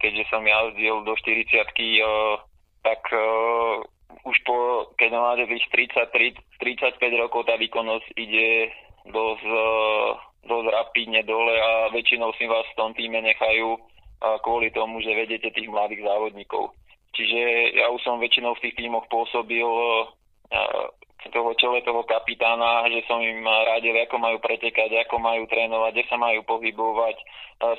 keďže 0.00 0.24
som 0.28 0.44
jazdil 0.44 1.04
do 1.04 1.12
40 1.16 1.64
uh, 1.64 2.40
tak 2.84 3.00
uh, 3.12 3.84
už 4.24 4.36
po, 4.44 4.56
keď 4.96 5.10
máte 5.16 5.44
byť 5.44 5.62
30, 5.68 6.60
35 6.60 7.22
rokov, 7.22 7.44
tá 7.44 7.56
výkonnosť 7.60 8.08
ide 8.16 8.72
dosť, 9.08 9.44
eh, 9.44 10.08
dosť 10.48 10.66
rapidne 10.72 11.20
dole 11.24 11.54
a 11.54 11.92
väčšinou 11.92 12.32
si 12.36 12.48
vás 12.48 12.64
v 12.72 12.78
tom 12.78 12.90
týme 12.96 13.20
nechajú 13.20 13.76
kvôli 14.18 14.74
tomu, 14.74 14.98
že 14.98 15.14
vedete 15.14 15.46
tých 15.54 15.70
mladých 15.70 16.02
závodníkov. 16.02 16.74
Čiže 17.14 17.70
ja 17.78 17.86
už 17.94 18.02
som 18.02 18.18
väčšinou 18.18 18.58
v 18.58 18.62
tých 18.66 18.74
týmoch 18.74 19.06
pôsobil 19.06 19.62
eh, 19.62 20.86
toho 21.26 21.50
čele 21.58 21.82
toho 21.82 22.06
kapitána, 22.06 22.86
že 22.88 23.02
som 23.10 23.18
im 23.18 23.42
radil, 23.42 23.94
ako 23.98 24.16
majú 24.22 24.38
pretekať, 24.38 25.02
ako 25.02 25.18
majú 25.18 25.44
trénovať, 25.50 25.92
kde 25.92 26.04
sa 26.06 26.16
majú 26.16 26.46
pohybovať. 26.46 27.16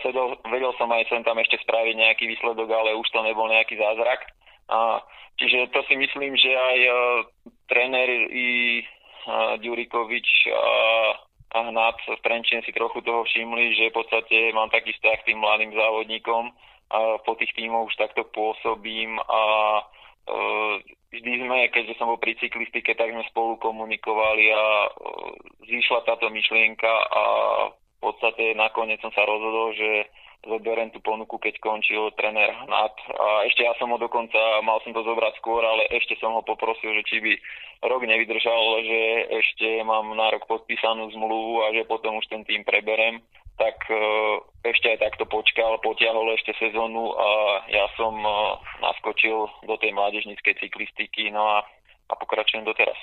Sedol, 0.03 0.35
vedel 0.51 0.75
som 0.75 0.91
aj 0.91 1.07
sem 1.07 1.23
tam 1.23 1.39
ešte 1.39 1.55
spraviť 1.63 1.95
nejaký 1.95 2.27
výsledok, 2.27 2.67
ale 2.67 2.99
už 2.99 3.07
to 3.09 3.23
nebol 3.23 3.47
nejaký 3.47 3.79
zázrak. 3.79 4.27
A, 4.69 5.01
čiže 5.41 5.73
to 5.73 5.81
si 5.89 5.97
myslím, 5.97 6.37
že 6.37 6.51
aj 6.53 6.77
uh, 6.85 6.93
tréner 7.65 8.09
i 8.29 8.81
uh, 9.25 9.57
Ďurikovič 9.57 10.29
a, 10.53 10.67
a 11.53 11.57
Hnát 11.73 11.97
v 12.05 12.21
Trenčine 12.21 12.61
si 12.61 12.71
trochu 12.71 13.01
toho 13.01 13.25
všimli, 13.25 13.73
že 13.73 13.89
v 13.89 13.97
podstate 13.97 14.53
mám 14.53 14.69
taký 14.69 14.93
vzťah 14.93 15.17
k 15.21 15.27
tým 15.33 15.41
mladým 15.41 15.73
závodníkom 15.73 16.53
a 16.89 17.21
po 17.21 17.33
tých 17.37 17.53
tímoch 17.53 17.89
už 17.89 17.95
takto 17.97 18.25
pôsobím 18.29 19.17
a 19.21 19.41
uh, 19.81 20.75
vždy 21.13 21.45
sme, 21.45 21.69
keďže 21.73 21.97
som 21.97 22.09
bol 22.09 22.21
pri 22.21 22.37
cyklistike, 22.37 22.93
tak 22.93 23.09
sme 23.09 23.25
spolu 23.29 23.57
komunikovali 23.61 24.53
a 24.53 24.63
uh, 24.89 25.33
zišla 25.65 26.05
táto 26.05 26.29
myšlienka 26.29 26.89
a 26.89 27.23
v 27.73 27.99
podstate 28.01 28.55
nakoniec 28.55 29.01
som 29.01 29.11
sa 29.11 29.25
rozhodol, 29.25 29.75
že 29.75 30.07
zoberiem 30.47 30.87
tú 30.95 31.03
ponuku, 31.03 31.35
keď 31.35 31.59
končil 31.59 32.11
tréner 32.15 32.55
Hnat. 32.63 32.95
A 33.11 33.43
ešte 33.47 33.67
ja 33.67 33.75
som 33.75 33.91
ho 33.91 33.97
dokonca, 33.99 34.39
mal 34.63 34.79
som 34.83 34.95
to 34.95 35.03
zobrať 35.03 35.35
skôr, 35.39 35.59
ale 35.59 35.91
ešte 35.91 36.15
som 36.19 36.31
ho 36.35 36.43
poprosil, 36.43 36.95
že 36.95 37.03
či 37.03 37.17
by 37.19 37.33
rok 37.87 38.01
nevydržal, 38.07 38.63
že 38.83 39.01
ešte 39.35 39.67
mám 39.83 40.15
na 40.15 40.31
rok 40.31 40.47
podpísanú 40.47 41.11
zmluvu 41.11 41.67
a 41.67 41.75
že 41.75 41.83
potom 41.83 42.19
už 42.19 42.25
ten 42.31 42.47
tým 42.47 42.63
preberem 42.63 43.19
tak 43.59 43.75
e, 43.91 43.99
ešte 44.63 44.87
aj 44.95 45.03
takto 45.03 45.27
počkal, 45.27 45.75
potiahol 45.83 46.31
ešte 46.31 46.55
sezónu 46.55 47.11
a 47.11 47.59
ja 47.67 47.85
som 47.99 48.15
e, 48.15 48.31
naskočil 48.79 49.51
do 49.67 49.75
tej 49.75 49.91
mládežníckej 49.91 50.55
cyklistiky, 50.63 51.27
no 51.27 51.43
a, 51.43 51.67
a 52.07 52.13
pokračujem 52.15 52.63
doteraz. 52.63 52.95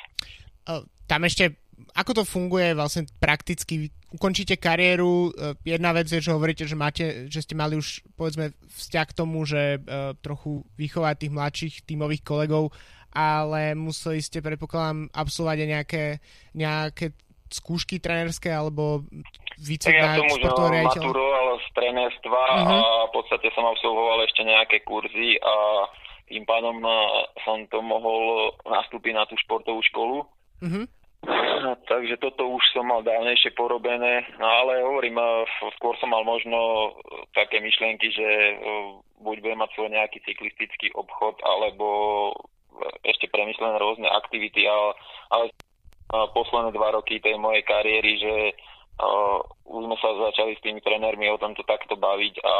Tam 1.06 1.22
ešte 1.22 1.54
ako 1.96 2.22
to 2.22 2.24
funguje 2.24 2.72
vlastne 2.72 3.08
prakticky? 3.20 3.92
Ukončíte 4.12 4.56
kariéru, 4.56 5.30
e, 5.34 5.56
jedna 5.66 5.92
vec 5.92 6.08
je, 6.08 6.22
že 6.22 6.32
hovoríte, 6.32 6.64
že, 6.64 6.76
máte, 6.78 7.28
že 7.28 7.44
ste 7.44 7.52
mali 7.58 7.76
už 7.76 8.06
povedzme 8.16 8.54
vzťah 8.76 9.06
k 9.12 9.16
tomu, 9.16 9.44
že 9.44 9.76
uh, 9.76 10.16
trochu 10.20 10.64
vychovať 10.80 11.14
tých 11.16 11.32
mladších 11.34 11.74
tímových 11.84 12.22
kolegov, 12.24 12.72
ale 13.12 13.72
museli 13.72 14.20
ste, 14.20 14.44
predpokladám, 14.44 15.08
absolvovať 15.12 15.58
aj 15.64 15.68
nejaké, 15.68 16.04
nejaké 16.52 17.06
skúšky 17.50 18.02
trenerské 18.02 18.50
alebo 18.50 19.06
výcvik 19.62 19.94
ja 19.94 20.18
som 20.18 20.26
už 20.26 20.42
maturoval 20.42 21.56
z 21.62 21.68
trenerstva 21.72 22.42
uh-huh. 22.42 22.66
a 22.66 23.06
v 23.08 23.12
podstate 23.14 23.48
som 23.54 23.64
absolvoval 23.70 24.26
ešte 24.26 24.42
nejaké 24.42 24.82
kurzy 24.82 25.38
a 25.40 25.86
tým 26.26 26.42
pádom 26.42 26.82
e, 26.82 26.90
som 27.46 27.62
to 27.70 27.78
mohol 27.80 28.50
nastúpiť 28.66 29.12
na 29.14 29.24
tú 29.30 29.38
športovú 29.38 29.78
školu. 29.94 30.16
Uh-huh. 30.60 30.84
Takže 31.90 32.14
toto 32.22 32.54
už 32.54 32.62
som 32.70 32.86
mal 32.86 33.02
dávnejšie 33.02 33.50
porobené, 33.58 34.22
no 34.38 34.46
ale 34.46 34.86
hovorím, 34.86 35.18
skôr 35.78 35.98
som 35.98 36.14
mal 36.14 36.22
možno 36.22 36.94
také 37.34 37.58
myšlienky, 37.58 38.10
že 38.14 38.28
buď 39.18 39.36
budem 39.42 39.58
mať 39.58 39.70
svoj 39.74 39.90
nejaký 39.90 40.22
cyklistický 40.22 40.94
obchod, 40.94 41.42
alebo 41.42 41.86
ešte 43.02 43.26
premyslené 43.32 43.80
rôzne 43.82 44.06
aktivity, 44.06 44.68
ale, 44.68 44.94
ale 45.34 45.44
posledné 46.36 46.70
dva 46.76 46.94
roky 46.94 47.18
tej 47.18 47.34
mojej 47.40 47.66
kariéry, 47.66 48.12
že 48.22 48.34
už 49.66 49.82
sme 49.90 49.96
sa 49.98 50.10
začali 50.30 50.54
s 50.54 50.62
tými 50.62 50.78
trénermi 50.80 51.26
o 51.32 51.40
tomto 51.40 51.66
takto 51.66 51.98
baviť 51.98 52.34
a 52.46 52.54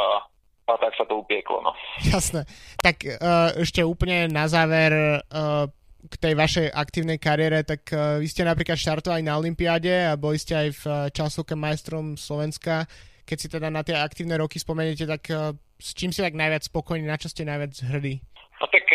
a 0.67 0.75
tak 0.75 0.99
sa 0.99 1.07
to 1.07 1.23
upieklo. 1.23 1.63
No. 1.63 1.71
Jasné. 2.03 2.43
Tak 2.83 2.99
uh, 3.07 3.55
ešte 3.55 3.87
úplne 3.87 4.27
na 4.27 4.51
záver 4.51 5.23
uh, 5.23 5.63
k 6.05 6.15
tej 6.21 6.33
vašej 6.37 6.67
aktívnej 6.69 7.17
kariére, 7.17 7.65
tak 7.65 7.89
uh, 7.89 8.21
vy 8.21 8.27
ste 8.29 8.45
napríklad 8.45 8.77
štartovali 8.77 9.25
na 9.25 9.35
Olympiáde 9.35 10.07
a 10.07 10.13
boli 10.13 10.37
ste 10.37 10.53
aj 10.53 10.69
v 10.77 10.83
uh, 10.85 10.95
časovke 11.09 11.57
majstrom 11.57 12.13
Slovenska. 12.13 12.85
Keď 13.27 13.37
si 13.37 13.47
teda 13.49 13.67
na 13.73 13.81
tie 13.81 13.97
aktívne 13.97 14.37
roky 14.37 14.61
spomeniete, 14.61 15.09
tak 15.09 15.27
uh, 15.33 15.51
s 15.81 15.97
čím 15.97 16.13
si 16.13 16.21
tak 16.21 16.37
najviac 16.37 16.63
spokojní, 16.69 17.09
na 17.09 17.17
čo 17.17 17.27
ste 17.27 17.43
najviac 17.43 17.73
hrdí? 17.91 18.21
No 18.57 18.65
tak 18.69 18.85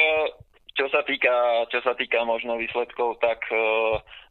čo 0.73 0.89
sa 0.89 1.05
týka, 1.07 1.69
čo 1.71 1.79
sa 1.85 1.93
týka 1.95 2.25
možno 2.27 2.59
výsledkov, 2.59 3.21
tak 3.23 3.45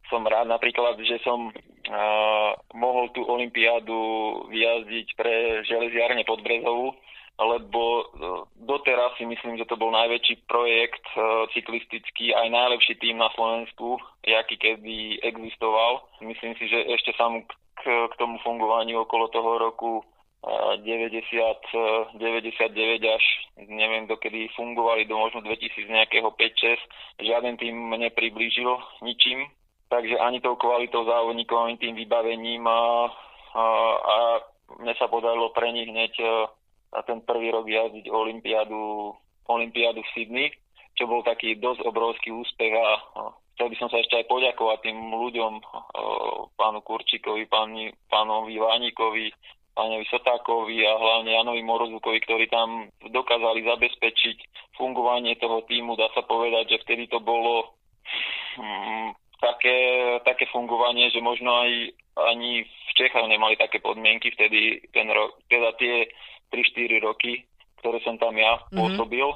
som 0.09 0.25
rád 0.27 0.49
napríklad, 0.49 0.99
že 0.99 1.21
som 1.23 1.53
mohol 2.75 3.07
tú 3.15 3.23
Olympiádu 3.23 3.95
vyjazdiť 4.49 5.07
pre 5.15 5.63
železiarne 5.63 6.25
pod 6.27 6.43
Brezovu, 6.43 6.97
lebo 7.41 7.81
e, 7.81 8.03
doteraz 8.61 9.17
si 9.17 9.25
myslím, 9.25 9.57
že 9.57 9.65
to 9.65 9.73
bol 9.73 9.89
najväčší 9.89 10.45
projekt 10.45 11.01
e, 11.17 11.49
cyklistický, 11.57 12.37
aj 12.37 12.47
najlepší 12.53 13.01
tým 13.01 13.17
na 13.17 13.33
Slovensku, 13.33 13.97
aký 14.21 14.61
kedy 14.61 15.25
existoval. 15.25 16.05
Myslím 16.21 16.53
si, 16.61 16.69
že 16.69 16.85
ešte 16.93 17.17
sam 17.17 17.41
k, 17.81 17.83
k 17.85 18.13
tomu 18.21 18.37
fungovaniu 18.45 19.01
okolo 19.01 19.33
toho 19.33 19.57
roku 19.57 20.05
90, 20.41 20.85
e, 20.85 21.85
99 22.17 23.01
až 23.09 23.25
neviem 23.57 24.05
dokedy 24.05 24.49
fungovali 24.53 25.09
do 25.09 25.17
možno 25.17 25.41
2000 25.41 25.89
nejakého 25.89 26.29
5-6. 26.33 27.25
Žiaden 27.25 27.57
tým 27.57 27.77
nepriblížil 27.97 28.69
ničím, 29.01 29.49
takže 29.89 30.17
ani 30.21 30.41
tou 30.41 30.53
kvalitou 30.61 31.05
závodníkov, 31.09 31.57
ani 31.57 31.77
tým 31.77 31.97
vybavením 31.97 32.65
a, 32.69 33.09
a, 33.53 33.63
a 33.97 34.17
mne 34.77 34.93
sa 34.97 35.09
podarilo 35.09 35.49
pre 35.53 35.73
nich 35.73 35.89
hneď 35.89 36.13
na 36.91 37.01
ten 37.07 37.23
prvý 37.23 37.51
rok 37.51 37.67
jazdiť 37.67 38.11
Olympiádu, 38.11 39.15
Olympiádu 39.47 40.03
v 40.03 40.11
Sydney, 40.15 40.47
čo 40.99 41.07
bol 41.07 41.23
taký 41.23 41.55
dosť 41.55 41.87
obrovský 41.87 42.35
úspech 42.35 42.73
a 42.75 42.87
chcel 43.55 43.67
by 43.71 43.75
som 43.79 43.89
sa 43.89 43.97
ešte 44.03 44.19
aj 44.19 44.25
poďakovať 44.27 44.79
tým 44.91 44.99
ľuďom, 45.11 45.53
pánu 46.59 46.79
Kurčíkovi, 46.83 47.47
páni, 47.47 47.95
pánovi 48.11 48.59
Váníkovi, 48.59 49.31
pánovi 49.71 50.03
Sotákovi 50.11 50.83
a 50.83 50.93
hlavne 50.99 51.31
Janovi 51.31 51.63
Morozukovi, 51.63 52.19
ktorí 52.27 52.51
tam 52.51 52.91
dokázali 53.07 53.63
zabezpečiť 53.63 54.37
fungovanie 54.75 55.39
toho 55.39 55.63
týmu. 55.63 55.95
Dá 55.95 56.11
sa 56.11 56.27
povedať, 56.27 56.75
že 56.75 56.81
vtedy 56.83 57.07
to 57.07 57.23
bolo 57.23 57.71
hm, 58.59 59.15
také, 59.39 59.77
také 60.27 60.45
fungovanie, 60.51 61.07
že 61.09 61.23
možno 61.23 61.55
aj 61.55 61.71
ani 62.35 62.67
v 62.67 62.91
Čechách 62.99 63.23
nemali 63.31 63.55
také 63.55 63.79
podmienky 63.79 64.35
vtedy 64.35 64.83
ten 64.91 65.07
rok, 65.07 65.39
teda 65.47 65.71
tie 65.79 66.11
3-4 66.51 67.01
roky, 67.01 67.47
ktoré 67.81 67.97
som 68.05 68.19
tam 68.21 68.37
ja 68.37 68.59
mm-hmm. 68.59 68.77
pôsobil. 68.77 69.27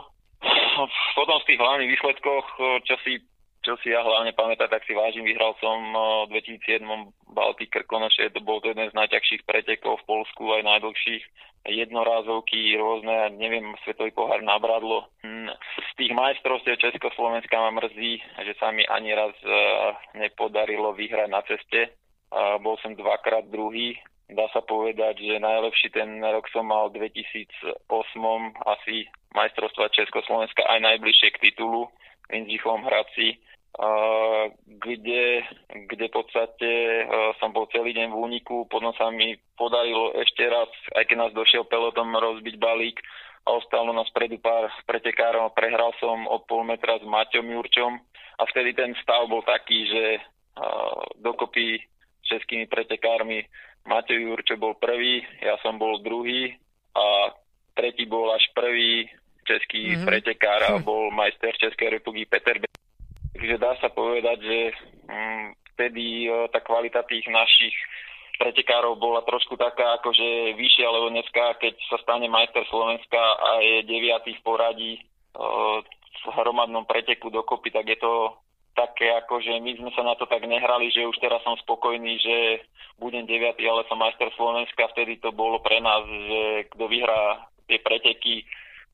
Potom 1.18 1.38
z 1.42 1.48
tých 1.50 1.60
hlavných 1.60 1.92
výsledkoch, 1.96 2.46
čo 2.86 2.96
si, 3.02 3.24
čo 3.64 3.74
si 3.82 3.96
ja 3.96 4.04
hlavne 4.04 4.36
pamätám, 4.36 4.70
tak 4.70 4.86
si 4.86 4.94
vážim, 4.94 5.26
vyhral 5.26 5.56
som 5.64 5.80
v 6.30 6.38
2007 6.38 6.84
Baltic 7.32 7.72
Krkonoše, 7.72 8.30
to 8.36 8.44
bol 8.44 8.60
to 8.62 8.70
jeden 8.76 8.92
z 8.92 8.94
najťažších 8.94 9.48
pretekov 9.48 10.04
v 10.04 10.08
Polsku, 10.08 10.54
aj 10.54 10.68
najdlhších 10.68 11.24
jednorázovky, 11.66 12.78
rôzne, 12.78 13.34
neviem, 13.42 13.74
svetový 13.82 14.14
pohár 14.14 14.38
na 14.46 14.62
Bradlo. 14.62 15.10
Hm, 15.26 15.50
z 15.82 15.92
tých 15.98 16.14
majstrovstiev 16.14 16.78
Československa 16.78 17.58
ma 17.58 17.74
mrzí, 17.82 18.22
že 18.46 18.54
sa 18.62 18.70
mi 18.70 18.86
ani 18.86 19.18
raz 19.18 19.34
nepodarilo 20.14 20.94
vyhrať 20.94 21.30
na 21.32 21.42
ceste. 21.42 21.98
Bol 22.62 22.78
som 22.86 22.94
dvakrát 22.94 23.50
druhý, 23.50 23.98
dá 24.32 24.46
sa 24.50 24.62
povedať, 24.66 25.22
že 25.22 25.44
najlepší 25.44 25.94
ten 25.94 26.22
rok 26.22 26.50
som 26.50 26.66
mal 26.70 26.90
v 26.90 27.04
2008 27.10 27.92
asi 28.66 29.06
majstrovstva 29.36 29.94
Československa 29.94 30.66
aj 30.66 30.80
najbližšie 30.82 31.30
k 31.36 31.42
titulu 31.52 31.92
v 32.30 32.42
Inžichom 32.42 32.82
Hradci, 32.82 33.38
kde, 34.66 35.44
kde 35.92 36.06
v 36.08 36.16
podstate 36.16 36.72
som 37.44 37.52
bol 37.52 37.68
celý 37.76 37.92
deň 37.92 38.08
v 38.10 38.18
úniku, 38.18 38.56
potom 38.72 38.96
sa 38.96 39.12
mi 39.12 39.36
podarilo 39.60 40.16
ešte 40.16 40.48
raz, 40.48 40.72
aj 40.96 41.04
keď 41.12 41.18
nás 41.20 41.34
došiel 41.36 41.68
pelotom 41.68 42.16
rozbiť 42.16 42.56
balík 42.56 43.04
a 43.46 43.60
ostalo 43.60 43.94
nás 43.94 44.10
predu 44.16 44.40
pár 44.42 44.72
pretekárov, 44.90 45.54
prehral 45.54 45.94
som 46.00 46.26
o 46.26 46.42
pol 46.48 46.66
metra 46.66 46.98
s 46.98 47.06
Maťom 47.06 47.46
Jurčom. 47.46 48.00
A 48.36 48.44
vtedy 48.52 48.76
ten 48.76 48.92
stav 49.00 49.28
bol 49.32 49.44
taký, 49.48 49.88
že 49.88 50.20
dokopy 51.24 51.80
českými 52.26 52.66
pretekármi 52.66 53.46
Matej 53.86 54.18
Jurčo 54.18 54.58
bol 54.58 54.74
prvý, 54.82 55.22
ja 55.46 55.62
som 55.62 55.78
bol 55.78 56.02
druhý 56.02 56.58
a 56.98 57.38
tretí 57.78 58.10
bol 58.10 58.34
až 58.34 58.42
prvý 58.58 59.06
český 59.46 59.94
mm-hmm. 59.94 60.08
pretekár 60.10 60.62
a 60.66 60.82
hm. 60.82 60.84
bol 60.84 61.14
majster 61.14 61.54
Českej 61.62 62.02
republiky 62.02 62.26
Peter 62.26 62.58
Be- 62.58 62.74
Takže 63.36 63.56
dá 63.62 63.78
sa 63.78 63.92
povedať, 63.94 64.42
že 64.42 64.60
hm, 65.06 65.54
vtedy 65.76 66.32
o, 66.32 66.50
tá 66.50 66.64
kvalita 66.64 67.06
tých 67.06 67.28
našich 67.30 67.76
pretekárov 68.40 68.96
bola 68.96 69.22
trošku 69.28 69.60
taká 69.60 70.00
akože 70.02 70.56
vyššia, 70.56 70.88
lebo 70.88 71.12
dneska, 71.12 71.60
keď 71.60 71.76
sa 71.88 72.00
stane 72.02 72.32
majster 72.32 72.64
Slovenska 72.68 73.20
a 73.20 73.60
je 73.60 73.86
deviatý 73.86 74.40
v 74.40 74.42
poradí 74.44 74.94
o, 75.38 75.84
v 76.26 76.26
hromadnom 76.32 76.88
preteku 76.88 77.30
dokopy, 77.30 77.70
tak 77.70 77.86
je 77.92 78.00
to 78.00 78.34
také 78.76 79.08
ako, 79.24 79.40
že 79.40 79.56
my 79.64 79.72
sme 79.80 79.92
sa 79.96 80.04
na 80.04 80.14
to 80.20 80.28
tak 80.28 80.44
nehrali, 80.44 80.92
že 80.92 81.08
už 81.08 81.16
teraz 81.24 81.40
som 81.48 81.56
spokojný, 81.64 82.20
že 82.20 82.38
budem 83.00 83.24
9, 83.24 83.56
ale 83.60 83.82
som 83.88 84.00
majster 84.00 84.28
Slovenska, 84.36 84.92
vtedy 84.92 85.18
to 85.24 85.32
bolo 85.32 85.64
pre 85.64 85.80
nás, 85.80 86.04
že 86.04 86.68
kto 86.76 86.86
vyhrá 86.92 87.48
tie 87.72 87.80
preteky, 87.80 88.44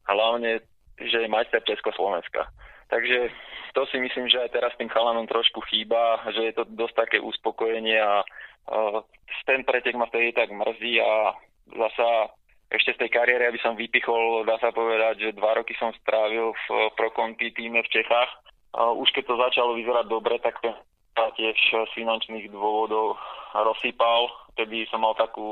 hlavne, 0.06 0.62
že 1.02 1.18
je 1.26 1.28
majster 1.28 1.62
Československa. 1.66 2.48
Takže 2.94 3.34
to 3.74 3.88
si 3.90 3.98
myslím, 3.98 4.30
že 4.30 4.42
aj 4.42 4.54
teraz 4.54 4.72
tým 4.78 4.92
chalanom 4.92 5.26
trošku 5.26 5.64
chýba, 5.72 6.22
že 6.30 6.52
je 6.52 6.54
to 6.54 6.64
dosť 6.76 6.96
také 7.08 7.18
uspokojenie 7.24 7.98
a 7.98 8.22
uh, 8.22 9.00
ten 9.48 9.64
pretek 9.64 9.96
ma 9.96 10.06
vtedy 10.12 10.36
tak 10.36 10.52
mrzí 10.52 11.00
a 11.00 11.34
zasa 11.72 12.36
ešte 12.72 12.96
z 12.96 13.00
tej 13.04 13.12
kariéry, 13.12 13.44
aby 13.52 13.60
som 13.60 13.76
vypichol, 13.76 14.48
dá 14.48 14.56
sa 14.64 14.72
povedať, 14.72 15.28
že 15.28 15.38
dva 15.40 15.60
roky 15.60 15.76
som 15.76 15.92
strávil 16.04 16.56
v 16.56 16.68
Prokonti 16.96 17.52
týme 17.52 17.84
v 17.84 17.92
Čechách 17.92 18.32
už 18.76 19.08
keď 19.12 19.24
to 19.28 19.36
začalo 19.38 19.72
vyzerať 19.76 20.06
dobre, 20.08 20.40
tak 20.40 20.60
ten 20.64 20.76
tiež 21.16 21.58
z 21.60 21.92
finančných 21.94 22.50
dôvodov 22.50 23.20
rozsypal. 23.54 24.32
Vtedy 24.56 24.88
som 24.88 25.04
mal 25.04 25.16
takú 25.16 25.48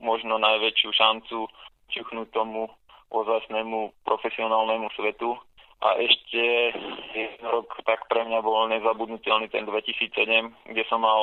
možno 0.00 0.40
najväčšiu 0.40 0.90
šancu 0.92 1.48
čuchnúť 1.92 2.28
tomu 2.32 2.68
ozajstnému 3.08 4.04
profesionálnemu 4.04 4.88
svetu. 4.96 5.36
A 5.78 5.94
ešte 6.02 6.74
jeden 7.14 7.44
rok 7.46 7.70
tak 7.86 8.10
pre 8.10 8.26
mňa 8.26 8.42
bol 8.42 8.66
nezabudnutelný 8.66 9.46
ten 9.54 9.62
2007, 9.62 10.74
kde 10.74 10.82
som 10.90 11.06
mal, 11.06 11.22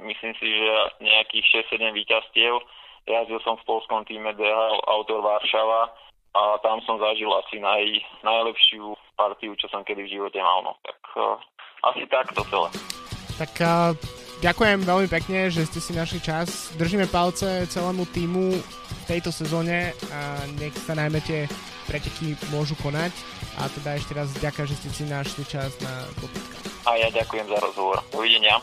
myslím 0.00 0.32
si, 0.40 0.46
že 0.48 0.72
nejakých 1.04 1.68
6-7 1.68 1.92
víťazstiev. 1.92 2.64
Jazdil 3.04 3.40
som 3.44 3.60
v 3.60 3.66
polskom 3.68 4.08
týme 4.08 4.32
DHL 4.32 4.80
Autor 4.88 5.20
Varšava 5.20 5.92
a 6.32 6.42
tam 6.64 6.80
som 6.88 6.96
zažil 6.96 7.28
asi 7.36 7.60
naj, 7.60 7.84
najlepšiu 8.24 8.96
partiu, 9.14 9.54
čo 9.56 9.66
som 9.70 9.86
kedy 9.86 10.04
v 10.04 10.12
živote 10.18 10.38
mal. 10.38 10.62
No. 10.62 10.72
Tak 10.82 11.00
uh, 11.16 11.38
asi 11.90 12.06
takto 12.06 12.42
celé. 12.50 12.68
Tak 13.40 13.52
uh, 13.62 13.96
ďakujem 14.44 14.84
veľmi 14.84 15.08
pekne, 15.10 15.50
že 15.50 15.66
ste 15.66 15.80
si 15.80 15.96
našli 15.96 16.20
čas. 16.22 16.74
Držíme 16.78 17.10
palce 17.10 17.66
celému 17.66 18.06
týmu 18.10 18.54
v 18.54 19.02
tejto 19.08 19.34
sezóne 19.34 19.96
a 20.12 20.44
nech 20.60 20.74
sa 20.76 20.94
najmä 20.94 21.18
tie 21.24 21.48
preteky 21.86 22.38
môžu 22.52 22.76
konať. 22.82 23.12
A 23.58 23.70
teda 23.70 23.96
ešte 23.96 24.12
raz 24.18 24.28
ďakujem, 24.42 24.66
že 24.66 24.76
ste 24.82 24.88
si 24.90 25.02
našli 25.06 25.44
čas 25.46 25.70
na 25.80 26.04
podcast. 26.18 26.66
A 26.84 27.00
ja 27.00 27.08
ďakujem 27.08 27.46
za 27.48 27.58
rozhovor. 27.62 28.02
Dovidenia. 28.12 28.60